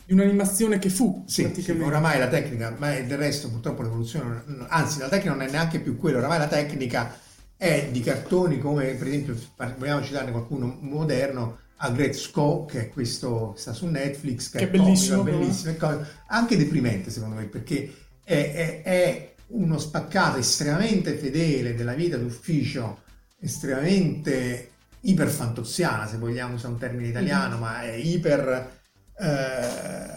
[0.06, 1.82] di un'animazione che fu sì, praticamente.
[1.82, 5.80] sì, oramai la tecnica ma del resto purtroppo l'evoluzione anzi la tecnica non è neanche
[5.80, 7.18] più quella oramai la tecnica
[7.56, 9.38] è di cartoni come per esempio
[9.78, 14.70] vogliamo citarne qualcuno moderno Agretzko, che è questo che sta su Netflix, che, che è
[14.70, 15.78] bellissimo, comico, bellissimo
[16.28, 23.04] anche deprimente secondo me, perché è, è, è, uno spaccato estremamente fedele della vita d'ufficio,
[23.40, 24.72] estremamente
[25.02, 27.60] iperfantoziana, se vogliamo usare un termine italiano, mm-hmm.
[27.60, 28.72] ma è iper
[29.18, 30.10] eh,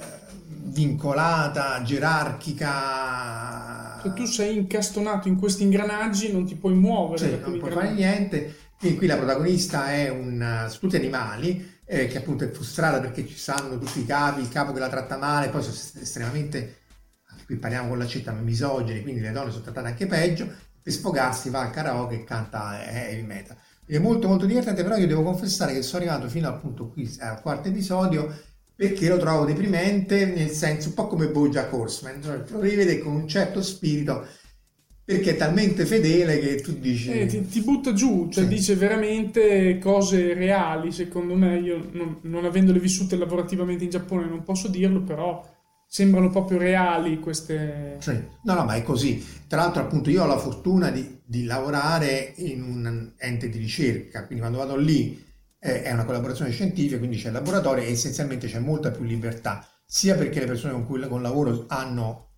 [0.64, 4.00] vincolata, gerarchica.
[4.02, 7.18] Se tu sei incastonato in questi ingranaggi non ti puoi muovere.
[7.18, 12.08] Sì, non puoi fare niente quindi qui la protagonista è un uh, tutti animali eh,
[12.08, 15.16] che appunto è frustrata perché ci stanno tutti i capi, il capo che la tratta
[15.16, 16.78] male, poi sono estremamente,
[17.28, 20.50] anche qui parliamo con l'accetta, misogeni, quindi le donne sono trattate anche peggio,
[20.82, 23.56] per sfogarsi va al karaoke e canta eh, heavy metal.
[23.86, 27.40] È molto molto divertente, però io devo confessare che sono arrivato fino appunto qui al
[27.40, 28.36] quarto episodio
[28.74, 33.14] perché lo trovo deprimente, nel senso un po' come Bojack Horseman, cioè, lo rivede con
[33.14, 34.26] un certo spirito
[35.04, 38.48] perché è talmente fedele che tu dici eh, ti, ti, butta giù cioè sì.
[38.48, 44.44] dice veramente cose reali secondo me io non, non, avendole vissute lavorativamente in Giappone non
[44.44, 45.44] posso dirlo però
[45.88, 48.16] sembrano proprio reali queste sì.
[48.44, 52.34] no no ma è così tra l'altro appunto io ho la fortuna di, di lavorare
[52.36, 55.20] in un ente di ricerca quindi quando vado lì
[55.58, 59.66] eh, è una collaborazione scientifica quindi c'è il laboratorio e essenzialmente c'è molta più libertà
[59.84, 62.31] sia perché le persone con cui con lavoro hanno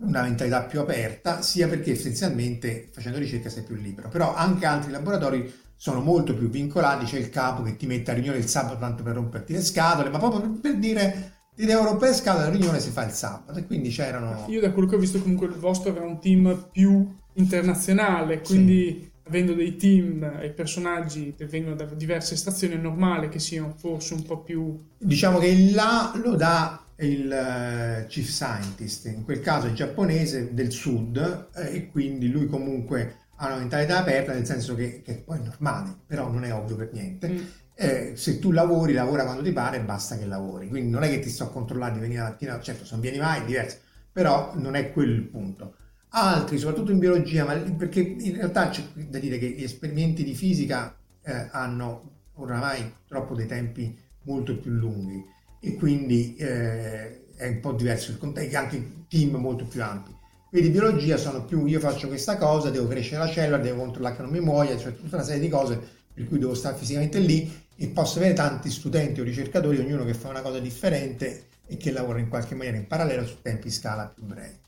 [0.00, 4.08] una mentalità più aperta, sia perché essenzialmente facendo ricerca sei più libero.
[4.08, 8.14] Però anche altri laboratori sono molto più vincolati, c'è il capo che ti mette a
[8.14, 12.10] riunione il sabato tanto per romperti le scatole, ma proprio per dire ti devo rompere
[12.10, 14.44] le scatole, la riunione si fa il sabato e quindi c'erano...
[14.48, 18.98] Io da quello che ho visto comunque il vostro era un team più internazionale, quindi...
[19.00, 19.08] Sì.
[19.30, 24.14] Avendo dei team e personaggi che vengono da diverse stazioni, è normale che siano forse
[24.14, 24.76] un po' più.
[24.98, 30.70] Diciamo che là lo dà il uh, chief scientist, in quel caso è giapponese del
[30.70, 35.38] sud eh, e quindi lui comunque ha una mentalità aperta nel senso che, che poi
[35.38, 37.28] è normale, però non è ovvio per niente.
[37.28, 37.38] Mm.
[37.74, 40.68] Eh, se tu lavori, lavora quando ti pare, basta che lavori.
[40.68, 43.00] Quindi non è che ti sto a controllare di venire la mattina, certo, se non
[43.00, 43.78] vieni mai è diverso,
[44.12, 45.76] però non è quello il punto.
[46.10, 50.34] Altri, soprattutto in biologia, ma perché in realtà c'è da dire che gli esperimenti di
[50.34, 55.24] fisica eh, hanno oramai troppo dei tempi molto più lunghi
[55.60, 60.16] e quindi eh, è un po' diverso il contesto, anche team molto più ampi.
[60.48, 64.22] Quindi biologia sono più io faccio questa cosa, devo crescere la cellula, devo controllare che
[64.22, 65.78] non mi muoia, cioè tutta una serie di cose
[66.12, 70.14] per cui devo stare fisicamente lì e posso avere tanti studenti o ricercatori, ognuno che
[70.14, 74.12] fa una cosa differente e che lavora in qualche maniera in parallelo su tempi scala
[74.12, 74.58] più brevi.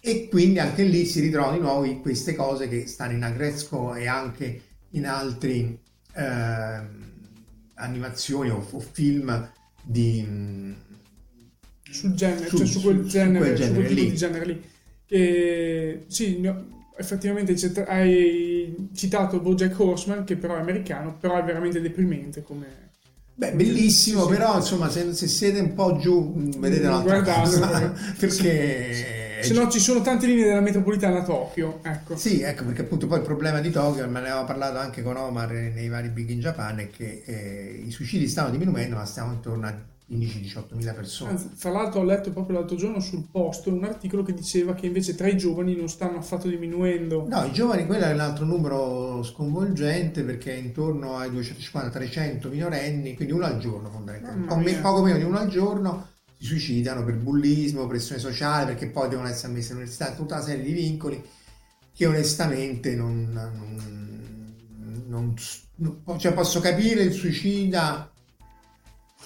[0.00, 4.06] E quindi anche lì si ritrovano di nuovo queste cose che stanno in Agresco e
[4.06, 5.76] anche in altri
[6.14, 6.80] eh,
[7.74, 9.50] animazioni o, o film
[9.86, 10.74] di,
[11.90, 14.62] sul genere, su, cioè su quel genere, quel genere su quel di genere lì.
[15.06, 16.52] Che, sì,
[16.96, 17.54] effettivamente
[17.86, 22.84] hai citato Bojack Horseman, che però è americano, però è veramente deprimente come...
[23.34, 29.24] Beh, bellissimo, sì, però insomma, se, se, siete un po' giù, vedete un'altra cosa, perché...
[29.42, 32.16] Se no ci sono tante linee della metropolitana a Tokyo, ecco.
[32.16, 35.16] Sì, ecco, perché appunto poi il problema di Tokyo, me ne avevamo parlato anche con
[35.16, 39.32] Omar nei vari Big in Japan, è che eh, i suicidi stanno diminuendo, ma stiamo
[39.32, 41.30] intorno a 15-18 mila persone.
[41.30, 44.86] Anzi, fra l'altro ho letto proprio l'altro giorno sul post un articolo che diceva che
[44.86, 47.26] invece tra i giovani non stanno affatto diminuendo.
[47.28, 53.16] No, i giovani, quello è un altro numero sconvolgente perché è intorno ai 250-300 minorenni,
[53.16, 57.86] quindi uno al giorno fondamentalmente, poco meno di uno al giorno si suicidano per bullismo,
[57.86, 61.24] pressione sociale, perché poi devono essere ammessi all'università, tutta una serie di vincoli
[61.94, 65.34] che onestamente non, non, non,
[65.76, 68.10] non cioè posso capire il suicida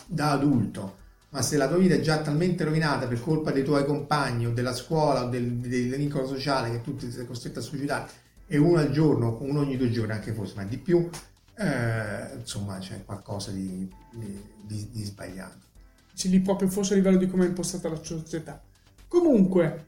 [0.06, 0.98] da adulto,
[1.30, 4.52] ma se la tua vita è già talmente rovinata per colpa dei tuoi compagni o
[4.52, 8.08] della scuola o del, del vincolo sociale che tu ti sei costretto a suicidare
[8.46, 11.08] e uno al giorno, uno ogni due giorni anche forse, ma di più,
[11.56, 15.68] eh, insomma c'è qualcosa di, di, di, di sbagliato
[16.28, 18.60] lì proprio forse a livello di come è impostata la società.
[19.08, 19.86] Comunque,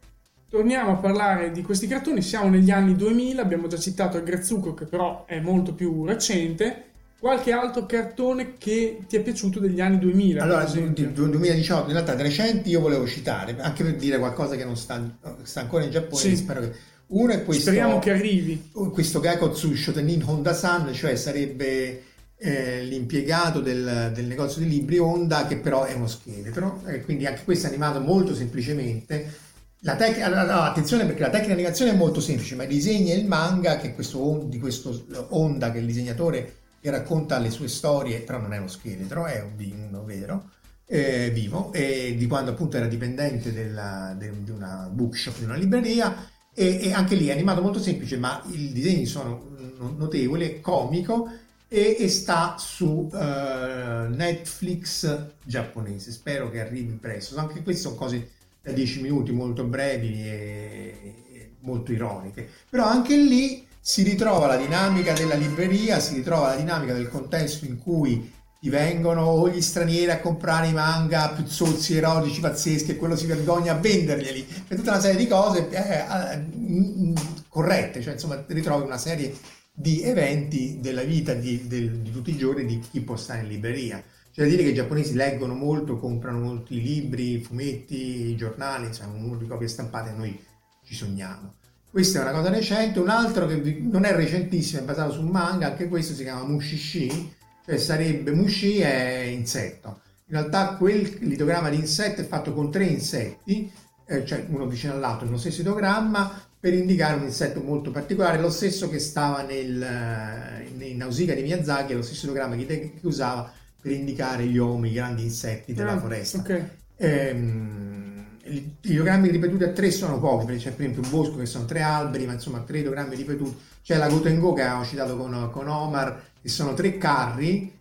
[0.49, 4.75] torniamo a parlare di questi cartoni, siamo negli anni 2000, abbiamo già citato il Grazzucco
[4.75, 9.99] che però è molto più recente, qualche altro cartone che ti è piaciuto degli anni
[9.99, 10.43] 2000?
[10.43, 14.77] Allora, del 2018, in realtà recenti io volevo citare, anche per dire qualcosa che non
[14.77, 15.01] sta,
[15.43, 16.37] sta ancora in Giappone, sì.
[16.37, 16.73] spero che...
[17.07, 17.71] Uno è questo...
[17.71, 18.71] Speriamo che arrivi.
[18.73, 22.03] Questo Gakotsu Shotenin Honda San, cioè sarebbe
[22.45, 27.25] eh, l'impiegato del, del, negozio di libri Onda, che però è uno scheletro, e quindi
[27.25, 29.51] anche questo è animato molto semplicemente.
[29.85, 33.77] La tec- attenzione perché la tecnica di animazione è molto semplice, ma e il manga,
[33.77, 38.41] che questo, di questo Onda, che è il disegnatore che racconta le sue storie, però
[38.41, 40.51] non è uno scheletro, è un, uno vero,
[40.87, 45.55] eh, vivo, e di quando appunto era dipendente della, de, di una bookshop, di una
[45.55, 49.51] libreria, e, e, anche lì è animato molto semplice, ma i disegni sono
[49.97, 51.29] notevoli, è comico
[51.73, 56.13] e, e sta su uh, Netflix giapponese.
[56.13, 57.39] Spero che arrivi presto.
[57.39, 58.29] Anche queste sono cose
[58.61, 62.47] da 10 minuti molto brevi e, e molto ironiche.
[62.69, 67.65] Però anche lì si ritrova la dinamica della libreria, si ritrova la dinamica del contesto
[67.65, 72.91] in cui ti vengono o gli stranieri a comprare i manga più zozzi, erotici, pazzeschi
[72.91, 74.47] e quello si vergogna a venderglieli.
[74.69, 77.13] C'è tutta una serie di cose eh, eh,
[77.49, 79.35] corrette, cioè insomma ritrovi una serie
[79.73, 83.49] di eventi della vita di, del, di tutti i giorni di chi può stare in
[83.49, 84.03] libreria.
[84.35, 89.39] Da dire che i giapponesi leggono molto, comprano molti libri, fumetti, giornali, insomma un numero
[89.39, 90.39] di copie stampate noi
[90.85, 91.55] ci sogniamo.
[91.91, 95.29] Questa è una cosa recente, un altro che non è recentissimo, è basato su un
[95.29, 97.35] manga, anche questo si chiama Mushishi,
[97.67, 100.01] cioè sarebbe Mushi è insetto.
[100.27, 103.71] In realtà quel litogramma di insetto è fatto con tre insetti,
[104.07, 108.49] eh, cioè uno vicino all'altro, nello stesso ideogramma, per indicare un insetto molto particolare, lo
[108.49, 113.53] stesso che stava nel, eh, in Nausicaa di Miyazaki, lo stesso ideogramma che, che, usava
[113.81, 116.39] per indicare gli uomini, i grandi insetti della ah, foresta.
[116.39, 116.69] Okay.
[116.99, 121.47] Ehm, gli ideogrammi ripetuti a tre sono pochi, perché c'è per esempio un bosco che
[121.47, 123.57] sono tre alberi, ma insomma tre ideogrammi ripetuti.
[123.83, 127.81] C'è la Gotengo che avevamo citato con, con Omar, che sono tre carri,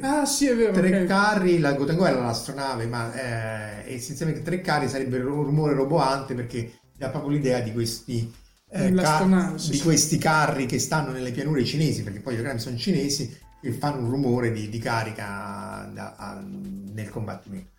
[0.00, 0.72] Ah, sì, è vero.
[0.72, 1.06] Tre okay.
[1.06, 6.70] carri, la Gotengo era l'astronave, ma eh, essenzialmente tre carri sarebbe un rumore roboante perché
[6.96, 8.32] dà proprio l'idea di questi,
[8.70, 12.76] eh, car- di questi carri che stanno nelle pianure cinesi, perché poi i programmi sono
[12.76, 17.70] cinesi, che fanno un rumore di, di carica da, a, nel combattimento.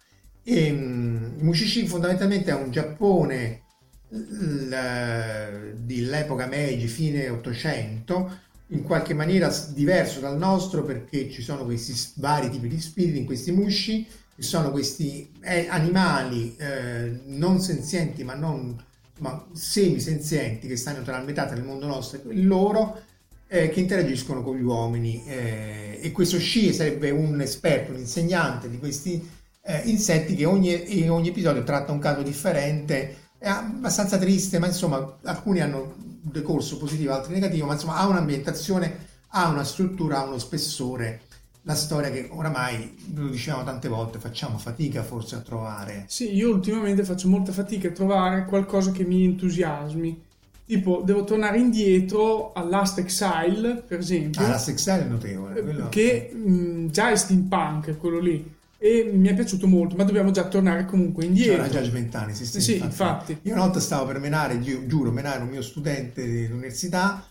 [0.44, 3.64] E, um, Mushishi fondamentalmente è un Giappone
[4.10, 11.94] l, dell'epoca Meiji, fine 800, in qualche maniera diverso dal nostro perché ci sono questi
[12.16, 18.24] vari tipi di spiriti in questi mushi, che sono questi eh, animali eh, non senzienti
[18.24, 18.82] ma non
[19.20, 23.02] ma semisenzienti che stanno tra la metà tra il mondo nostro e loro
[23.48, 28.70] eh, che interagiscono con gli uomini eh, e questo sci sarebbe un esperto, un insegnante
[28.70, 29.26] di questi
[29.62, 34.68] eh, insetti che ogni, in ogni episodio tratta un caso differente è abbastanza triste ma
[34.68, 40.24] insomma alcuni hanno decorso positivo altri negativo ma insomma ha un'ambientazione ha una struttura ha
[40.24, 41.22] uno spessore
[41.66, 46.06] la storia che oramai, lo dicevamo tante volte, facciamo fatica forse a trovare.
[46.08, 50.22] Sì, io ultimamente faccio molta fatica a trovare qualcosa che mi entusiasmi.
[50.66, 54.42] Tipo, devo tornare indietro all'Ast Exile, per esempio.
[54.42, 55.62] Ah, Last Exile è notevole.
[55.62, 55.90] Quello...
[55.90, 58.52] Che mh, già è steampunk, quello lì.
[58.78, 61.64] E mi è piaciuto molto, ma dobbiamo già tornare comunque indietro.
[61.64, 63.32] C'era già Ventani, sì, sì, sì infatti.
[63.32, 63.48] infatti.
[63.48, 67.26] Io una volta stavo per menare, giuro, menare un mio studente dell'università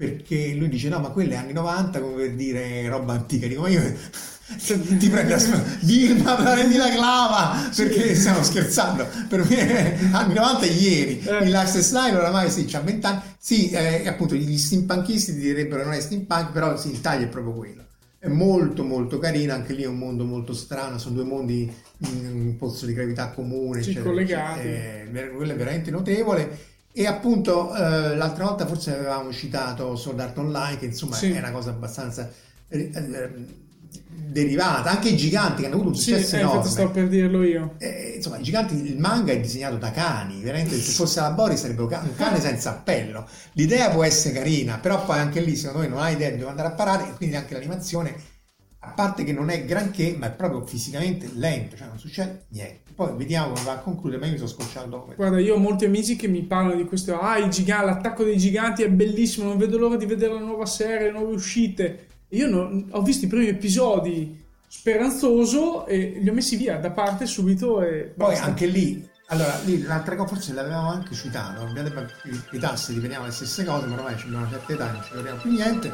[0.00, 3.46] perché lui dice no ma quelle anni 90 come per dire roba antica.
[3.46, 3.82] Dico ma io
[4.56, 5.36] ti prendi la
[5.82, 9.06] Vilma prendi la clava perché stiamo scherzando.
[9.28, 11.20] Per me anni 90 ieri.
[11.20, 11.44] Eh.
[11.44, 15.92] il Last Slime oramai sì c'ha 20 anni sì eh, appunto gli steampunkisti direbbero non
[15.92, 17.84] è steampunk però sì il taglio è proprio quello.
[18.18, 22.30] È molto molto carina anche lì è un mondo molto strano sono due mondi in
[22.32, 24.66] un pozzo di gravità comune sì, collegati.
[24.66, 30.38] eh, quello è veramente notevole e appunto eh, l'altra volta forse avevamo citato Sword Art
[30.38, 31.30] Online, che insomma sì.
[31.30, 32.28] è una cosa abbastanza
[32.68, 33.30] eh, eh,
[34.30, 36.68] derivata, anche i giganti che hanno avuto un successo sì, eh, enorme.
[36.68, 37.74] sto per dirlo io.
[37.78, 41.60] Eh, insomma, i giganti, il manga è disegnato da cani, veramente se fosse la Boris
[41.60, 43.26] sarebbe un cane senza appello.
[43.52, 46.50] L'idea può essere carina, però poi anche lì secondo me non hai idea di dove
[46.50, 48.14] andare a parare e quindi anche l'animazione
[48.82, 52.92] a parte che non è granché, ma è proprio fisicamente lento, cioè non succede niente.
[52.94, 55.14] Poi vediamo come va a concludere, ma io mi sto scocciando dopo.
[55.14, 58.82] Guarda, io ho molti amici che mi parlano di questo, ah, giganti, l'attacco dei giganti
[58.82, 62.06] è bellissimo, non vedo l'ora di vedere la nuova serie, le nuove uscite.
[62.30, 67.26] Io non, ho visto i primi episodi speranzoso e li ho messi via da parte
[67.26, 68.44] subito e Poi basta.
[68.44, 71.92] anche lì, allora, lì l'altra cosa forse l'avevamo anche citato, abbiate
[72.52, 75.40] i tassi, ripetiamo le stesse cose, ma ormai abbiamo una certa età, non ci capiamo
[75.40, 75.90] più niente.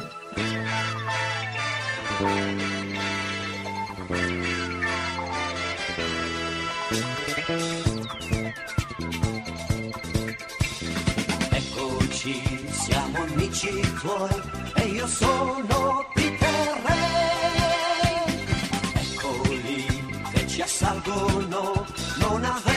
[11.49, 14.41] Eccoci, siamo amici tuoi
[14.75, 18.45] e io sono Peter Ray.
[18.93, 19.85] Eccoli
[20.31, 21.85] che ci assalgono,
[22.19, 22.76] non aver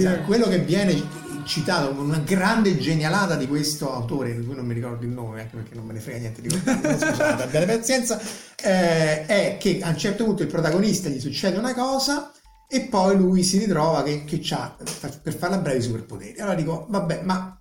[0.00, 0.26] esatto, dire.
[0.26, 4.74] quello che viene citato come una grande genialata di questo autore, di cui non mi
[4.74, 6.70] ricordo il nome, anche perché non me ne frega niente di questo,
[7.06, 8.20] scusate, abbiate pazienza,
[8.62, 12.32] eh, è che a un certo punto il protagonista gli succede una cosa
[12.68, 14.76] e poi lui si ritrova che, che ha,
[15.22, 16.38] per farla breve, i superpoteri.
[16.38, 17.60] Allora dico, vabbè, ma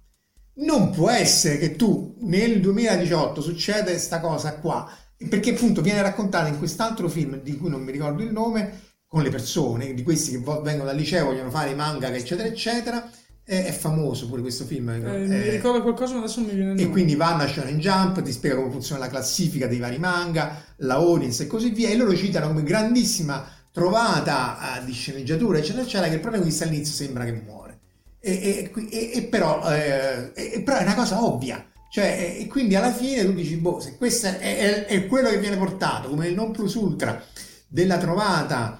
[0.57, 4.87] non può essere che tu nel 2018 succede questa cosa qua,
[5.27, 9.23] perché appunto viene raccontata in quest'altro film di cui non mi ricordo il nome, con
[9.23, 13.09] le persone, di questi che vengono dal liceo, vogliono fare i manga, eccetera, eccetera.
[13.43, 14.89] È famoso pure questo film.
[14.89, 16.89] Eh, eh, mi ricordo qualcosa, ma adesso mi viene e nome.
[16.89, 20.93] quindi vanno a Shonen Jump, ti spiega come funziona la classifica dei vari manga, la
[20.95, 26.07] audience e così via, e loro citano come grandissima trovata eh, di sceneggiatura, eccetera, eccetera,
[26.09, 27.79] che il protagonista all'inizio sembra che muore.
[28.19, 31.65] E, e- e- però, eh, però è una cosa ovvia.
[31.89, 35.39] Cioè, e quindi alla fine tu dici, boh, se questo è, è- è quello che
[35.39, 37.19] viene portato come il non plus ultra
[37.67, 38.79] della trovata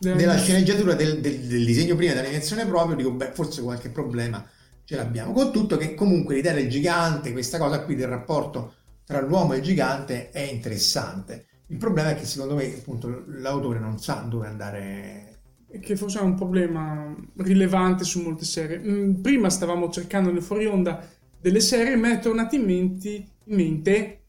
[0.00, 4.44] Della- della sceneggiatura del, del- del disegno prima dell'animazione proprio, dico, beh, forse qualche problema
[4.84, 5.32] ce l'abbiamo.
[5.32, 8.74] Con tutto che comunque l'idea del gigante, questa cosa qui del rapporto
[9.04, 11.46] tra l'uomo e il gigante è interessante.
[11.66, 15.24] Il problema è che secondo me appunto l'autore non sa dove andare.
[15.80, 18.78] che forse è un problema rilevante su molte serie.
[18.78, 21.06] Mm, Prima stavamo cercando nel fuori onda
[21.40, 24.19] delle serie, mi è tornato in, menti- in mente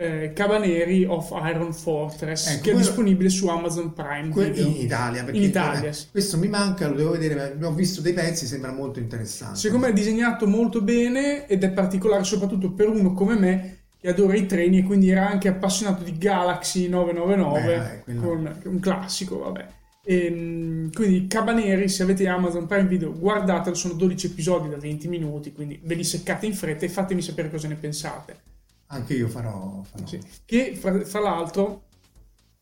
[0.00, 4.76] eh, Cabaneri of Iron Fortress, Ecco, che è quello- disponibile su Amazon Prime Que- in
[4.76, 6.06] Italia, perché In Italia, eh, sì.
[6.12, 9.58] questo mi manca, lo devo vedere, ma ho visto dei pezzi, sembra molto interessante.
[9.58, 14.08] Secondo me è disegnato molto bene ed è particolare soprattutto per uno come me che
[14.08, 19.38] adora i treni e quindi era anche appassionato di Galaxy 999, Beh, con un classico,
[19.38, 19.66] vabbè.
[20.04, 25.52] Ehm, quindi Cabaneri, se avete Amazon Prime Video, guardatelo, sono 12 episodi da 20 minuti,
[25.52, 28.36] quindi ve li seccate in fretta e fatemi sapere cosa ne pensate.
[28.88, 29.82] Anche io farò.
[29.90, 30.06] farò.
[30.06, 30.18] Sì.
[30.44, 31.82] Che fra, fra l'altro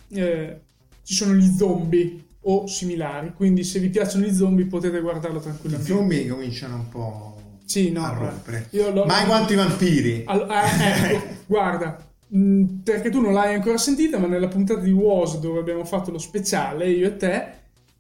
[0.09, 0.61] eh,
[1.03, 5.43] ci sono gli zombie o similari, quindi se vi piacciono gli zombie potete guardarlo I
[5.43, 5.93] tranquillamente.
[5.93, 8.69] zombie cominciano un po' Sì, no, a rompere.
[8.71, 10.23] io l'ho- Mai quanto i vampiri.
[10.27, 14.93] All- eh, ecco, guarda, mh, perché tu non l'hai ancora sentita, ma nella puntata di
[14.93, 17.47] WOS dove abbiamo fatto lo speciale, io e te,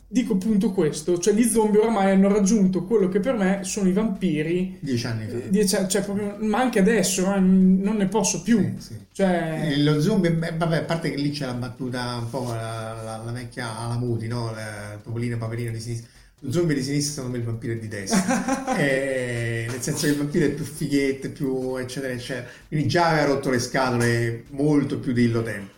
[0.08, 3.92] dico appunto questo, cioè gli zombie oramai hanno raggiunto quello che per me sono i
[3.92, 5.36] vampiri, Dieci anni fa.
[5.36, 8.58] eh, dieci cioè proprio, ma anche adesso, eh, non ne posso più.
[8.78, 8.94] Sì, sì.
[9.12, 13.00] Cioè, Lo zombie, beh, vabbè, a parte che lì c'è la battuta un po' la,
[13.02, 14.52] la- la vecchia Alamuti, no?
[14.52, 16.08] La- Topolino Paperino di sinistra.
[16.40, 18.74] Lo zombie di sinistra me il vampiro di destra.
[18.76, 22.46] Eh, nel senso che il vampiro è più fighetto, più eccetera eccetera.
[22.68, 25.75] Quindi già aveva rotto le scatole molto più di Illo Tempe.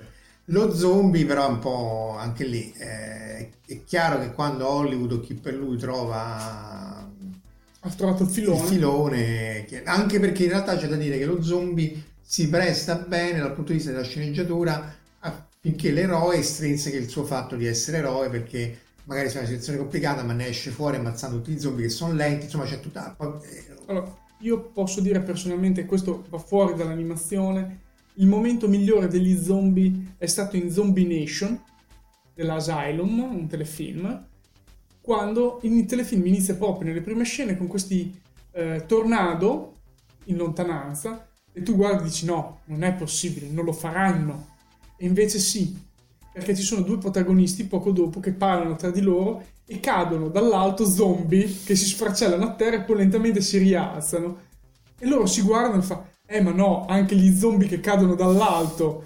[0.51, 2.73] Lo zombie però è un po' anche lì.
[2.79, 7.07] eh, è chiaro che quando Hollywood o chi per lui trova
[7.81, 8.59] ha trovato il filone.
[8.61, 12.97] il filone, che- anche perché in realtà c'è da dire che lo zombie si presta
[12.97, 17.99] bene dal punto di vista della sceneggiatura affinché l'eroe estrinsechi il suo fatto di essere
[17.99, 21.85] eroe perché magari c'è una situazione complicata ma ne esce fuori ammazzando tutti i zombie
[21.87, 23.17] che sono lenti, insomma c'è tutta...
[23.87, 27.81] Allora, io posso dire personalmente, questo va fuori dall'animazione,
[28.19, 31.61] il momento migliore degli zombie è stato in Zombie Nation
[32.35, 34.27] dell'Asylum, un telefilm,
[35.01, 38.21] quando il telefilm inizia proprio nelle prime scene con questi
[38.53, 39.77] eh, tornado
[40.25, 44.57] in lontananza e tu guardi e dici no, non è possibile, non lo faranno.
[44.97, 45.77] E invece sì,
[46.33, 50.87] perché ci sono due protagonisti poco dopo che parlano tra di loro e cadono dall'alto
[50.87, 54.47] zombie che si sfracellano a terra e poi lentamente si rialzano.
[54.99, 59.05] E loro si guardano e fa, eh ma no, anche gli zombie che cadono dall'alto.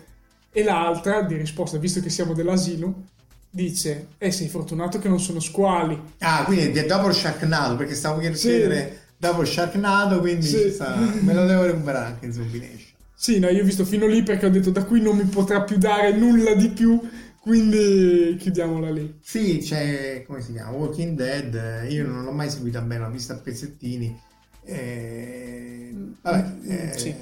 [0.50, 3.04] E l'altra, di risposta, visto che siamo dell'asilo,
[3.48, 5.98] dice, eh sei fortunato che non sono squali.
[6.18, 8.48] Ah, quindi è dopo Sharknado, perché stavo per Sì.
[8.48, 10.70] chiedere dopo Sharknado, quindi Sì.
[10.70, 12.90] sta- me lo devo recuperare anche in Zombie Nation.
[13.14, 15.62] Sì, no, io ho visto fino lì perché ho detto da qui non mi potrà
[15.62, 17.00] più dare nulla di più,
[17.40, 19.18] quindi chiudiamola lì.
[19.22, 20.72] Sì, c'è, come si chiama?
[20.72, 24.20] Walking Dead, io non l'ho mai seguita bene, l'ho vista a pezzettini.
[24.64, 27.14] Eh, vabbè, eh, Sì.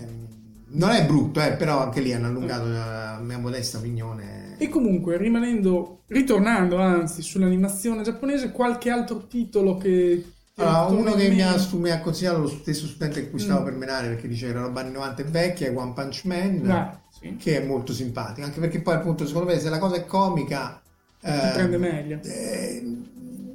[0.73, 4.57] non è brutto, eh, però anche lì hanno allungato la mia modesta opinione.
[4.59, 10.25] E comunque, rimanendo, ritornando anzi sull'animazione giapponese, qualche altro titolo che...
[10.57, 13.65] Allora, uno che mi ha, mi ha consigliato lo stesso studente che cui stavo Mm.
[13.65, 16.63] per menare perché diceva che la roba anni 90 è vecchia è One Punch Man
[16.63, 19.97] Dai, sì, che è molto simpatico anche perché poi appunto secondo me se la cosa
[19.97, 20.83] è comica
[21.23, 22.21] ti eh, prende meglio.
[22.23, 22.83] eh,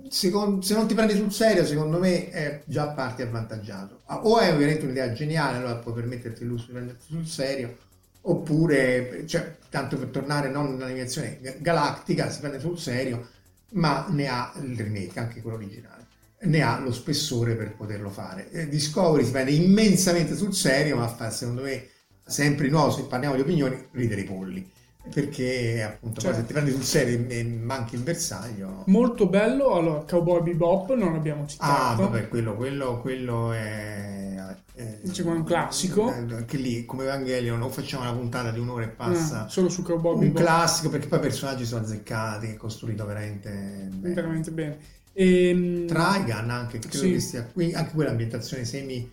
[0.09, 4.01] secon- se non ti prendi sul serio secondo me è già parti avvantaggiato.
[4.05, 7.77] Ah, o è ovviamente un'idea geniale allora puoi permetterti il lusso di prenderti sul serio
[8.21, 13.29] oppure cioè, tanto per tornare non all'animazione ga- galattica si prende sul serio
[13.73, 16.03] ma ne ha il remake anche quello originale.
[16.41, 18.51] Ne ha lo spessore per poterlo fare.
[18.51, 21.87] Eh, Discovery si prende immensamente sul serio ma fa secondo me
[22.25, 24.71] sempre nuovo se parliamo di opinioni ridere i polli
[25.13, 26.37] perché appunto Certo.
[26.39, 30.93] se ti prendi sul serio e e manchi il bersaglio Molto bello, allora, Cowboy Bebop
[30.95, 32.01] non l'abbiamo Ah, citato.
[32.03, 34.35] vabbè, quello, quello, quello è,
[34.73, 36.09] è- Diciamo è un classico.
[36.09, 39.45] eh, Anche lì, come Evangelion, o facciamo una puntata di un'ora e passa.
[39.45, 40.41] Ah, solo su Cowboy un Bebop.
[40.41, 43.49] classico, perché poi i personaggi sono azzeccati, è costruito veramente
[43.93, 44.13] bene.
[44.13, 44.77] veramente bene.
[45.13, 47.11] Ehm, Trigun anche, credo Sì.
[47.11, 49.09] che sia qui, anche quella ambientazione semi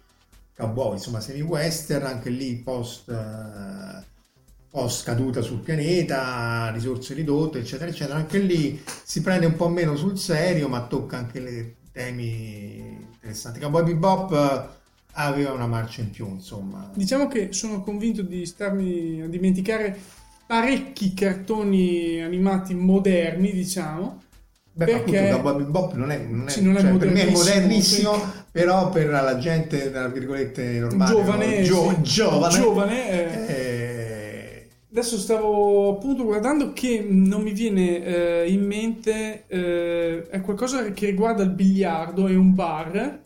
[0.57, 4.05] cowboy, insomma semi western, anche lì post, eh,
[4.73, 8.17] post caduta sul pianeta, risorse ridotte, eccetera, eccetera.
[8.17, 13.61] Anche lì si prende un po' meno sul serio, ma tocca anche le temi interessanti.
[13.61, 14.81] Cowboy Bebop eh,
[15.13, 16.91] aveva una marcia in più, insomma.
[16.95, 19.95] Diciamo che sono convinto di starmi a dimenticare
[20.47, 24.21] parecchi cartoni animati moderni, perché- diciamo.
[24.75, 27.31] Beh, appunto, Cowboy Bebop non è, non è, Sì, non è cioè, per me è
[27.31, 28.43] modernissimo, modernissimo, sì.
[28.51, 31.63] però per la gente, tra virgolette, normale, giovane, no?
[31.63, 32.03] Gio- sì.
[32.03, 33.55] giovane, Giovane, eh.
[33.55, 33.72] eh,
[34.93, 41.07] Adesso stavo appunto guardando che non mi viene eh, in mente eh, è qualcosa che
[41.07, 43.21] riguarda il biliardo, è un bar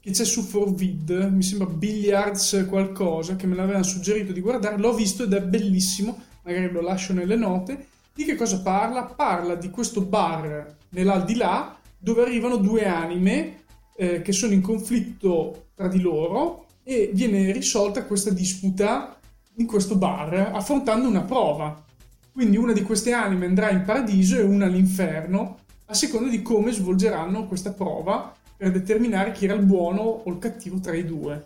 [0.00, 4.92] che c'è su Forvid, mi sembra Billiards qualcosa che me l'avevano suggerito di guardare, l'ho
[4.94, 7.86] visto ed è bellissimo, magari lo lascio nelle note.
[8.12, 9.04] Di che cosa parla?
[9.04, 13.62] Parla di questo bar nell'aldilà dove arrivano due anime
[13.94, 19.15] eh, che sono in conflitto tra di loro e viene risolta questa disputa
[19.56, 21.82] in questo bar affrontando una prova.
[22.32, 26.72] Quindi una di queste anime andrà in paradiso e una all'inferno a seconda di come
[26.72, 31.42] svolgeranno questa prova per determinare chi era il buono o il cattivo tra i due.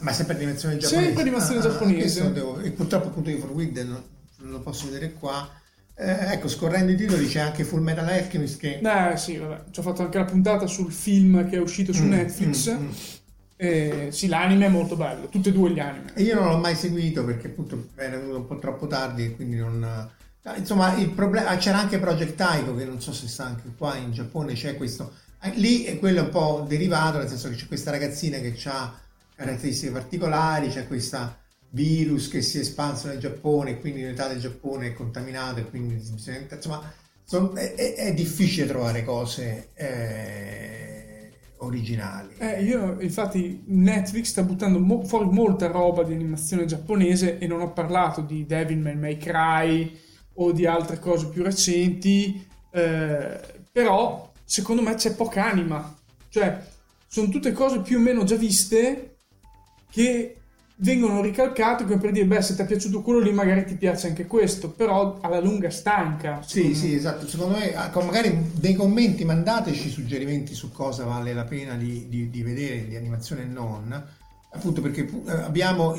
[0.00, 1.04] Ma sempre animazione giapponese.
[1.06, 1.98] Sempre animazione Ah, ah, giapponese.
[2.20, 4.02] questo devo- e purtroppo appunto io Forwid non,
[4.38, 5.48] non lo posso vedere qua.
[5.94, 8.78] Eh, ecco, scorrendo i titoli c'è anche Full Metal Alchemist che...
[8.82, 12.04] Eh sì, vabbè, ci ho fatto anche la puntata sul film che è uscito su
[12.04, 12.72] Mm, Netflix.
[12.72, 12.88] mm, mm.
[13.62, 16.12] Eh, sì, l'anime è molto bello, tutte e due gli anime.
[16.14, 19.34] E io non l'ho mai seguito perché appunto era venuto un po' troppo tardi e
[19.36, 19.84] quindi non...
[19.84, 21.54] ah, Insomma, il problema...
[21.58, 25.12] C'era anche Project Taiko che non so se sta anche qua in Giappone, c'è questo...
[25.42, 28.98] eh, Lì è quello un po' derivato, nel senso che c'è questa ragazzina che ha
[29.34, 31.38] caratteristiche particolari, c'è questa
[31.72, 35.94] virus che si è espanso nel Giappone, quindi l'età del Giappone è contaminato e quindi
[37.26, 40.89] insomma è- è difficile trovare cose eh,
[41.60, 42.34] originali.
[42.38, 47.60] Eh, io infatti Netflix sta buttando mo- fuori molta roba di animazione giapponese e non
[47.60, 49.98] ho parlato di Devilman May Cry
[50.34, 53.40] o di altre cose più recenti, eh,
[53.70, 55.96] però secondo me c'è poca anima,
[56.28, 56.62] cioè
[57.06, 59.16] sono tutte cose più o meno già viste
[59.90, 60.39] che
[60.80, 64.08] vengono ricalcate come per dire beh se ti è piaciuto quello lì magari ti piace
[64.08, 66.42] anche questo, però alla lunga stanca.
[66.42, 66.94] Sì, secondo sì, me.
[66.94, 67.26] esatto.
[67.28, 72.30] Secondo me, ah, magari dei commenti mandateci suggerimenti su cosa vale la pena di, di-
[72.30, 74.08] di vedere di animazione e non.
[74.52, 75.94] Appunto perché eh, abbiamo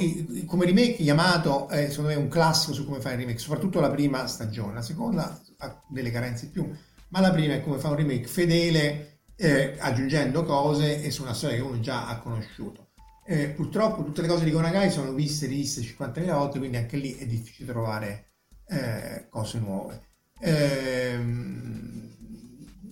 [0.46, 3.90] come remake Yamato è secondo me un classico su come fare il remake, soprattutto la
[3.90, 6.70] prima stagione, la seconda ha delle carenze in più,
[7.10, 11.34] ma la prima è come fare un remake fedele, eh, aggiungendo cose e su una
[11.34, 12.91] storia che uno già ha conosciuto.
[13.24, 16.98] Eh, purtroppo tutte le cose di Gonagai sono viste e riviste 50.000 volte, quindi anche
[16.98, 18.26] lì è difficile trovare
[18.68, 20.02] eh, cose nuove.
[20.40, 22.10] Ehm,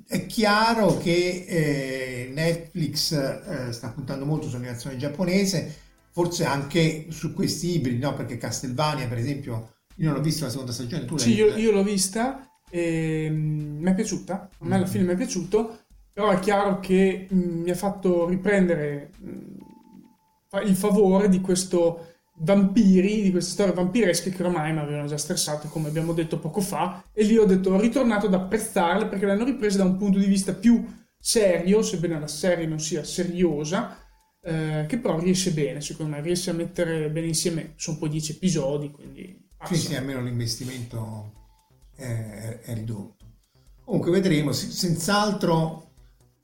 [0.08, 5.76] è chiaro che eh, Netflix eh, sta puntando molto sull'animazione giapponese,
[6.12, 8.16] forse anche su questi ibridi, no?
[8.16, 11.72] perché Castlevania, per esempio, io non ho visto la seconda stagione, tu Sì, io, io
[11.72, 15.80] l'ho vista e mm, mi è piaciuta, a me alla fine mi è piaciuto,
[16.12, 19.58] però è chiaro che mm, mi ha fatto riprendere mm,
[20.64, 22.06] il favore di questo
[22.42, 26.62] vampiri, di queste storie vampiresche che ormai mi avevano già stressato, come abbiamo detto poco
[26.62, 29.98] fa, e lì ho detto, ho ritornato ad apprezzarle perché le hanno riprese da un
[29.98, 30.86] punto di vista più
[31.20, 33.98] serio, sebbene la serie non sia seriosa,
[34.42, 38.32] eh, che però riesce bene, secondo me, riesce a mettere bene insieme, sono poi dieci
[38.32, 39.48] episodi, quindi...
[39.50, 39.76] Sì, passa.
[39.76, 41.34] sì, almeno l'investimento
[41.96, 43.26] è, è ridotto.
[43.84, 45.88] Comunque vedremo, sì, senz'altro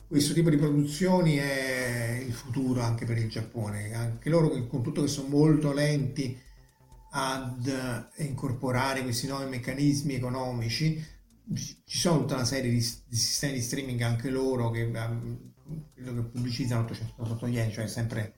[0.08, 5.08] questo tipo di produzioni è futuro anche per il Giappone, anche loro con tutto che
[5.08, 6.38] sono molto lenti
[7.12, 11.04] ad incorporare questi nuovi meccanismi economici.
[11.54, 12.78] Ci sono tutta una serie di,
[13.08, 18.34] di sistemi di streaming anche loro che, credo che pubblicizzano 800 yen, cioè sempre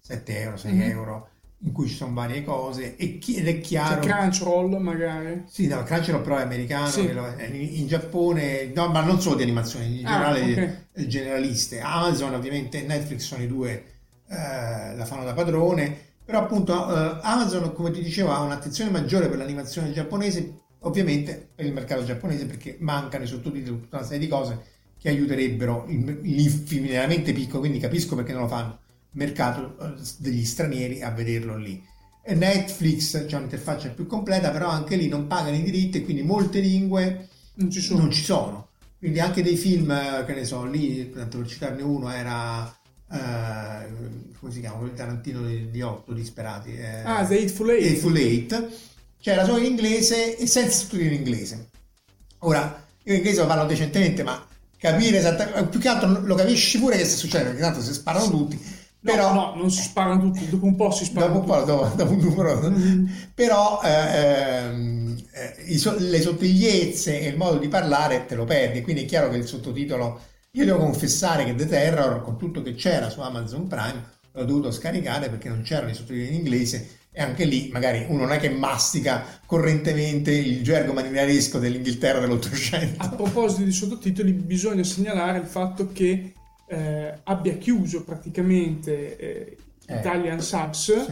[0.00, 0.80] 7 euro, 6 Mhm.
[0.82, 1.30] euro,
[1.62, 4.00] in cui ci sono varie cose e chi- ed è C'è chiaro...
[4.00, 5.44] Crunchyroll magari.
[5.48, 7.02] Sì, no, Crunchyroll però è americano, Sì.
[7.02, 10.86] in, Giappone, no, ma non solo di animazioni, in Ah, generale ok.
[10.92, 11.80] eh, generaliste.
[11.80, 13.84] Amazon ovviamente e Netflix sono i due,
[14.28, 19.28] eh, la fanno da padrone, però appunto eh, Amazon, come ti dicevo, ha un'attenzione maggiore
[19.28, 24.20] per l'animazione giapponese, ovviamente per il mercato giapponese, perché mancano i sottotitoli, tutta una serie
[24.20, 28.78] di cose che aiuterebbero l'infinitamente piccolo, quindi capisco perché non lo fanno,
[29.12, 31.82] mercato eh, degli stranieri a vederlo lì.
[32.28, 36.60] Netflix c'è un'interfaccia più completa, però anche lì non pagano i diritti e quindi molte
[36.60, 38.00] lingue Non ci sono.
[38.00, 38.68] non ci sono.
[38.98, 42.66] Quindi anche dei film, eh, che ne so, lì, tanto per citarne uno, era...
[43.10, 43.86] eh,
[44.38, 44.84] come si chiama?
[44.86, 46.76] Di Tarantino di, di Otto Disperati.
[46.76, 47.90] eh, Ah, The Hateful Eight.
[47.92, 48.68] Hateful Eight.
[49.20, 51.68] C'era solo in inglese e senza sottotitoli in inglese.
[52.40, 54.46] Ora, io in inglese lo parlo decentemente, ma
[54.76, 55.64] capire esattamente...
[55.64, 58.60] Più che altro lo capisci pure che sta succedendo, perché tanto si sparano tutti.
[59.00, 61.64] No, Però, no, non si sparano tutti, dopo un po' si sparano dopo un po',
[61.64, 62.72] dopo, dopo un numero,
[63.32, 65.16] però eh, ehm,
[65.66, 69.30] eh, so- le sottigliezze e il modo di parlare te lo perdi, quindi è chiaro
[69.30, 70.20] che il sottotitolo,
[70.50, 74.72] io devo confessare che The Terror, con tutto che c'era su Amazon Prime, l'ho dovuto
[74.72, 78.38] scaricare perché non c'erano i sottotitoli in inglese e anche lì magari uno non è
[78.38, 83.02] che mastica correntemente il gergo marinaresco dell'Inghilterra dell'Ottocento.
[83.02, 86.32] A proposito di sottotitoli, bisogna segnalare il fatto che
[86.68, 89.56] eh, abbia chiuso praticamente eh,
[89.90, 91.06] Eh, Italian Subs,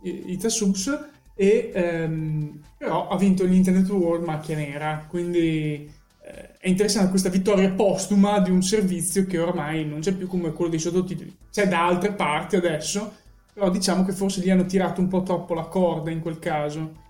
[0.00, 0.30] sì.
[0.32, 0.88] Itasubs,
[1.34, 5.86] e ehm, però ha vinto l'Internet World macchia nera, quindi
[6.24, 10.52] eh, è interessante questa vittoria postuma di un servizio che ormai non c'è più come
[10.52, 13.12] quello dei sottotitoli, c'è da altre parti adesso,
[13.52, 17.00] però diciamo che forse gli hanno tirato un po' troppo la corda in quel caso.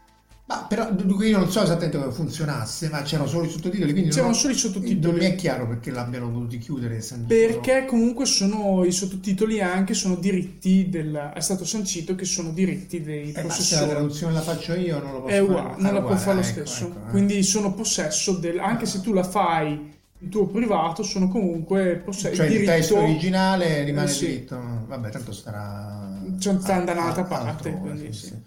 [0.45, 0.91] Ma però
[1.23, 4.53] io non so esattamente come funzionasse, ma c'erano solo i sottotitoli, quindi C'erano non, solo
[4.53, 4.99] i sottotitoli.
[5.01, 7.01] non mi è chiaro perché l'abbiano voluti chiudere.
[7.27, 13.01] Perché comunque sono i sottotitoli anche sono diritti del è stato sancito che sono diritti
[13.01, 13.89] dei Eh, ma se la possessori.
[13.91, 15.49] traduzione la faccio io non lo posso È fare.
[15.49, 16.85] uguale, non Ah, la può fare lo ecco, stesso.
[16.87, 17.11] ecco, eh.
[17.11, 22.35] Quindi sono possesso del anche se tu la fai il tuo privato, sono comunque possesso
[22.37, 24.27] cioè il diritto testo originale rimane Eh, sì.
[24.27, 24.61] diritto.
[24.87, 26.21] Vabbè, tanto starà.
[26.39, 28.43] Sta da un'altra parte, altrove, quindi sì, sì.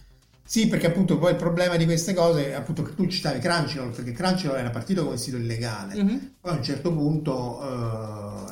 [0.46, 0.68] Sì.
[0.68, 4.58] Perché appunto poi il problema di queste cose, appunto che tu citavi Crunchyroll, perché Crunchyroll
[4.58, 6.36] era partito come sito illegale, Mhm.
[6.40, 7.62] poi a un certo punto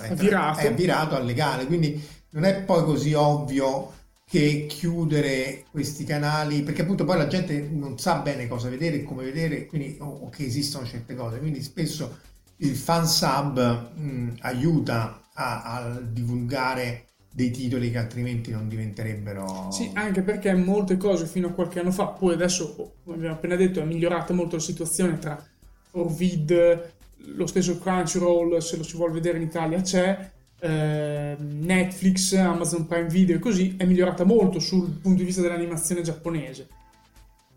[0.02, 0.60] eh, È virato.
[0.60, 3.92] è virato al legale, quindi non è poi così ovvio
[4.26, 9.04] che chiudere questi canali, perché appunto poi la gente non sa bene cosa vedere e
[9.04, 12.18] come vedere, quindi, o, o che esistono certe cose, quindi spesso
[12.58, 19.72] il fan sub mh, aiuta a, a divulgare dei titoli che altrimenti non diventerebbero...
[19.72, 23.34] Sì, anche perché molte cose fino a qualche anno fa, poi adesso, oh, come abbiamo
[23.34, 25.44] appena detto, è migliorata molto la situazione tra
[25.92, 26.92] Orvid,
[27.36, 30.30] lo stesso Crunchyroll, se lo si vuole vedere in Italia c'è,
[30.60, 36.02] eh, Netflix, Amazon Prime Video e così, è migliorata molto sul punto di vista dell'animazione
[36.04, 36.68] giapponese.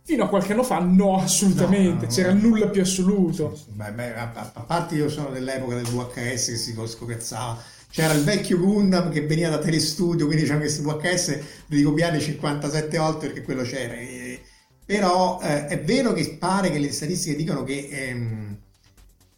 [0.04, 2.40] Fino a qualche anno fa no, assolutamente, No, no, c'era no.
[2.40, 3.54] nulla più assoluto.
[3.56, 3.70] Sì, sì.
[3.72, 7.74] Beh, beh, a, a- parte io sono dell'epoca del VHS che si scopiazzava.
[7.96, 12.98] C'era il vecchio Gundam che veniva da Telestudio, quindi c'erano questi VHS di copiare 57
[12.98, 13.94] volte perché quello c'era.
[13.94, 14.38] E-
[14.84, 18.58] però eh, è vero che pare che le statistiche dicono che ehm,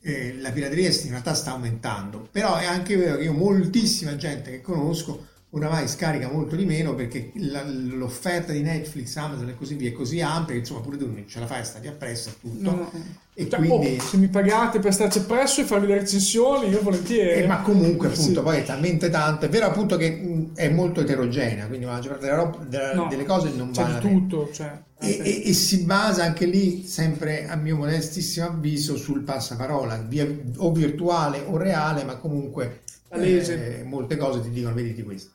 [0.01, 4.51] eh, la pirateria in realtà sta aumentando, però è anche vero che io moltissima gente
[4.51, 9.75] che conosco oramai scarica molto di meno perché la- l'offerta di Netflix, Amazon e così
[9.77, 12.33] via è così ampia che insomma pure tu non ce la fai, stati appresso e
[12.41, 12.71] tutto.
[12.71, 12.91] No.
[13.33, 13.97] E Cioè, quindi...
[13.99, 17.43] oh, se mi pagate per starci appresso e farvi le recensioni, io volentieri.
[17.43, 18.41] Eh, ma comunque appunto Sì.
[18.41, 22.11] poi è talmente tanto, è vero appunto che mh, è molto eterogenea, quindi la maggior
[22.19, 24.51] parte della roba- della- No, delle cose non c'è vale di tutto.
[24.53, 29.97] Cioè, e, e- e si basa anche lì, sempre a mio modestissimo avviso, sul passaparola,
[30.09, 30.27] via-
[30.57, 32.81] o virtuale o reale, ma comunque
[33.11, 35.31] eh, molte cose ti dicono vediti questo.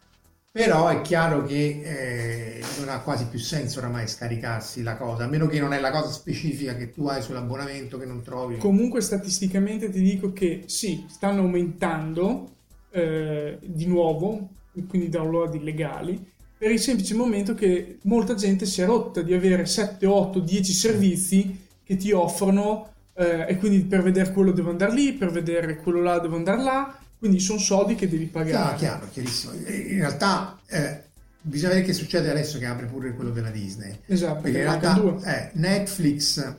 [0.56, 5.28] Però è chiaro che eh, non ha quasi più senso oramai scaricarsi la cosa, a
[5.28, 8.58] meno che non è la cosa specifica che tu hai sull'abbonamento che non trovi.
[8.58, 12.52] Comunque statisticamente ti dico che sì, stanno aumentando
[12.92, 14.50] eh, di nuovo,
[14.88, 16.24] quindi download illegali,
[16.56, 20.72] per il semplice momento che molta gente si è rotta di avere 7, 8, 10
[20.72, 25.78] servizi che ti offrono eh, e quindi per vedere quello devo andare lì, per vedere
[25.78, 28.76] quello là devo andare là, quindi sono soldi che devi Chiaro, pagare.
[28.76, 29.54] chiaro, chiarissimo.
[29.64, 31.04] E In realtà eh,
[31.40, 33.98] bisogna vedere che succede adesso che apre pure quello della Disney.
[34.08, 36.54] Esatto, Perché in realtà eh, Netflix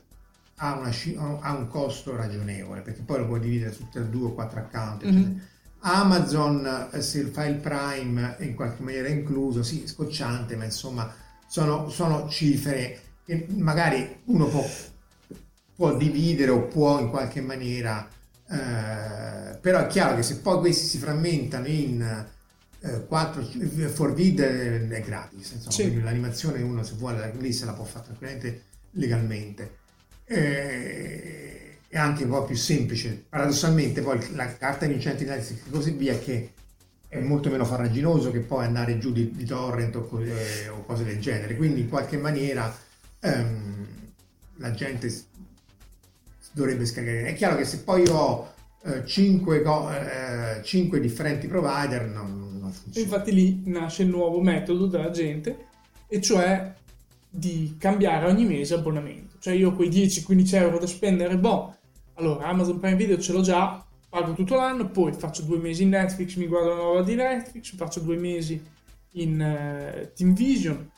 [0.56, 0.90] ha, una
[1.40, 5.02] ha un costo ragionevole, perché poi lo puoi dividere su tre, due o quattro account.
[5.04, 5.10] Mhm.
[5.10, 5.52] eccetera.
[5.80, 11.12] Amazon, eh, se fa il Prime in qualche maniera incluso, sì, scocciante, ma insomma
[11.46, 14.66] sono, sono cifre che magari uno può,
[15.76, 18.08] può dividere o può in qualche maniera,
[18.48, 22.26] eh, però è chiaro che se poi questi si frammentano in
[22.80, 23.42] eh, 4
[23.92, 26.00] Forvid è gratis, insomma, Sì.
[26.02, 29.76] l'animazione uno se vuole lì se la può fare tranquillamente legalmente.
[30.26, 33.24] Eh, è anche un po' più semplice.
[33.28, 36.52] Paradossalmente poi la carta vincente di Netflix e così via che
[37.08, 40.82] è molto meno farraginoso che poi andare giù di, di torrent o, co- eh, o
[40.84, 41.54] cose del genere.
[41.56, 42.76] Quindi in qualche maniera
[43.20, 43.86] ehm,
[44.56, 45.14] la gente
[46.54, 47.26] dovrebbe scaricare.
[47.26, 48.52] È chiaro che se poi ho
[49.04, 53.06] 5 differenti provider non, non funziona.
[53.06, 55.66] infatti lì nasce il nuovo metodo della gente,
[56.06, 56.72] e cioè
[57.28, 59.36] di cambiare ogni mese abbonamento.
[59.40, 61.74] Cioè io quei 10-15 euro da spendere, boh,
[62.14, 65.88] allora Amazon Prime Video ce l'ho già, pago tutto l'anno, poi faccio due mesi in
[65.88, 68.62] Netflix, mi guardo la nuova di Netflix, faccio due mesi
[69.12, 70.90] in eh, Team Vision,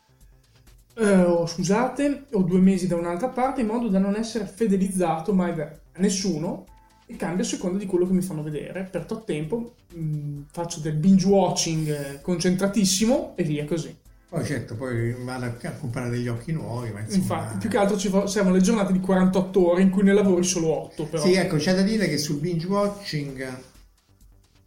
[0.96, 5.32] eh, o scusate, o due mesi da un'altra parte, in modo da non essere fedelizzato
[5.32, 6.64] mai da a nessuno
[7.06, 8.88] e cambio a seconda di quello che mi fanno vedere.
[8.90, 13.94] Per tot tempo mh, faccio del binge watching eh, concentratissimo e via così.
[14.28, 17.22] Poi certo, poi vado a comprare degli occhi nuovi, ma insomma...
[17.22, 20.42] Infatti, più che altro ci servono le giornate di 48 ore in cui ne lavori
[20.42, 21.04] solo 8.
[21.04, 21.22] Però.
[21.22, 23.58] Sì, ecco, c'è da dire che sul binge watching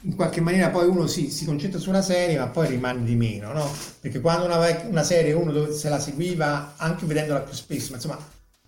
[0.04, 3.16] in qualche maniera poi uno si, si concentra su una serie ma poi rimane di
[3.16, 3.70] meno, no?
[4.00, 8.18] Perché quando una, una serie uno se la seguiva anche vedendola più spesso, ma insomma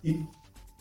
[0.00, 0.26] ti,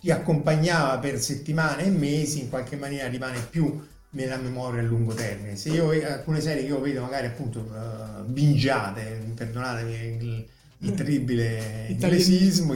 [0.02, 5.14] ti accompagnava per settimane e mesi, in qualche maniera rimane più nella memoria a lungo
[5.14, 5.56] termine.
[5.56, 10.47] Se io alcune serie che io vedo magari appunto uh, bingiate, perdonatemi il,
[10.80, 12.74] il terribile inglesismo,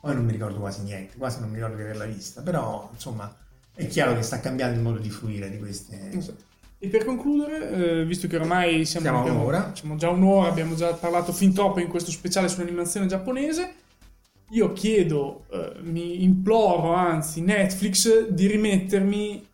[0.00, 3.34] poi non mi ricordo quasi niente, quasi non mi ricordo di averla vista, però insomma
[3.76, 6.10] è chiaro che sta cambiando il modo di fruire di queste...
[6.12, 6.42] Esatto.
[6.78, 9.72] E per concludere, eh, visto che ormai siamo, Siamo abbiamo- un'ora.
[9.74, 13.74] siamo già un'ora, abbiamo già parlato fin troppo in questo speciale sull'animazione giapponese,
[14.50, 19.46] io chiedo, eh, mi imploro anzi Netflix di rimettermi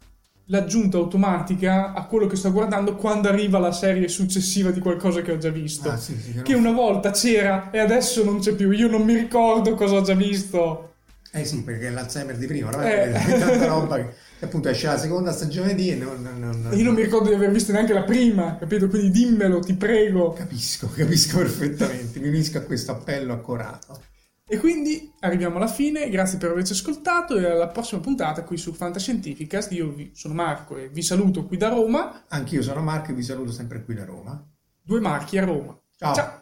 [0.47, 5.31] l'aggiunta automatica a quello che sto guardando quando arriva la serie successiva di qualcosa che
[5.33, 5.89] ho già visto.
[5.89, 8.71] Ah, sì, sì, che una volta c'era e adesso non c'è più.
[8.73, 10.92] Io non mi ricordo cosa ho già visto.
[11.35, 12.83] Eh sì, perché è l'Alzheimer di prima, no?
[12.83, 13.11] Eh.
[13.11, 16.77] È tanta roba che che appunto esce la seconda stagione di e non, non- non-
[16.77, 18.89] Io non mi ricordo di aver visto neanche la prima, capito?
[18.89, 20.33] Quindi dimmelo, ti prego.
[20.33, 24.03] Capisco, capisco perfettamente, mi unisco a questo appello accorato.
[24.45, 28.73] E quindi arriviamo alla fine, grazie per averci ascoltato e alla prossima puntata qui su
[28.75, 29.71] Fantascientificast.
[29.73, 33.23] Io vi- sono Marco e vi saluto qui da Roma, Anch'io sono Marco e vi
[33.23, 34.45] saluto sempre qui da Roma.
[34.83, 35.79] due marchi a Roma.
[35.97, 36.15] Ciao.
[36.15, 36.42] Ciao.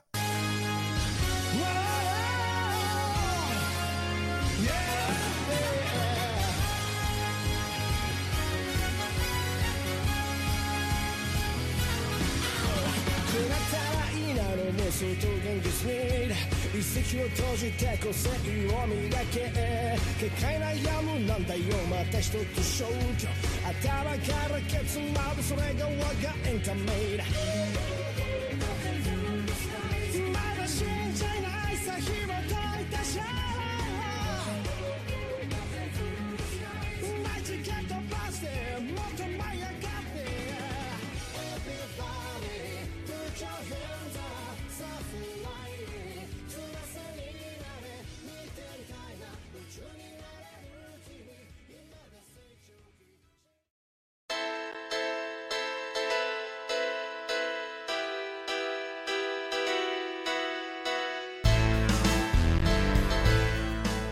[17.18, 19.50] を閉じて個性を磨け
[20.20, 21.62] 結界悩むなんだよ。
[21.90, 22.88] また一つ消
[23.18, 23.26] 去。
[23.64, 25.90] 頭からケツまでそれが我
[26.22, 27.99] がエンタメだまだ。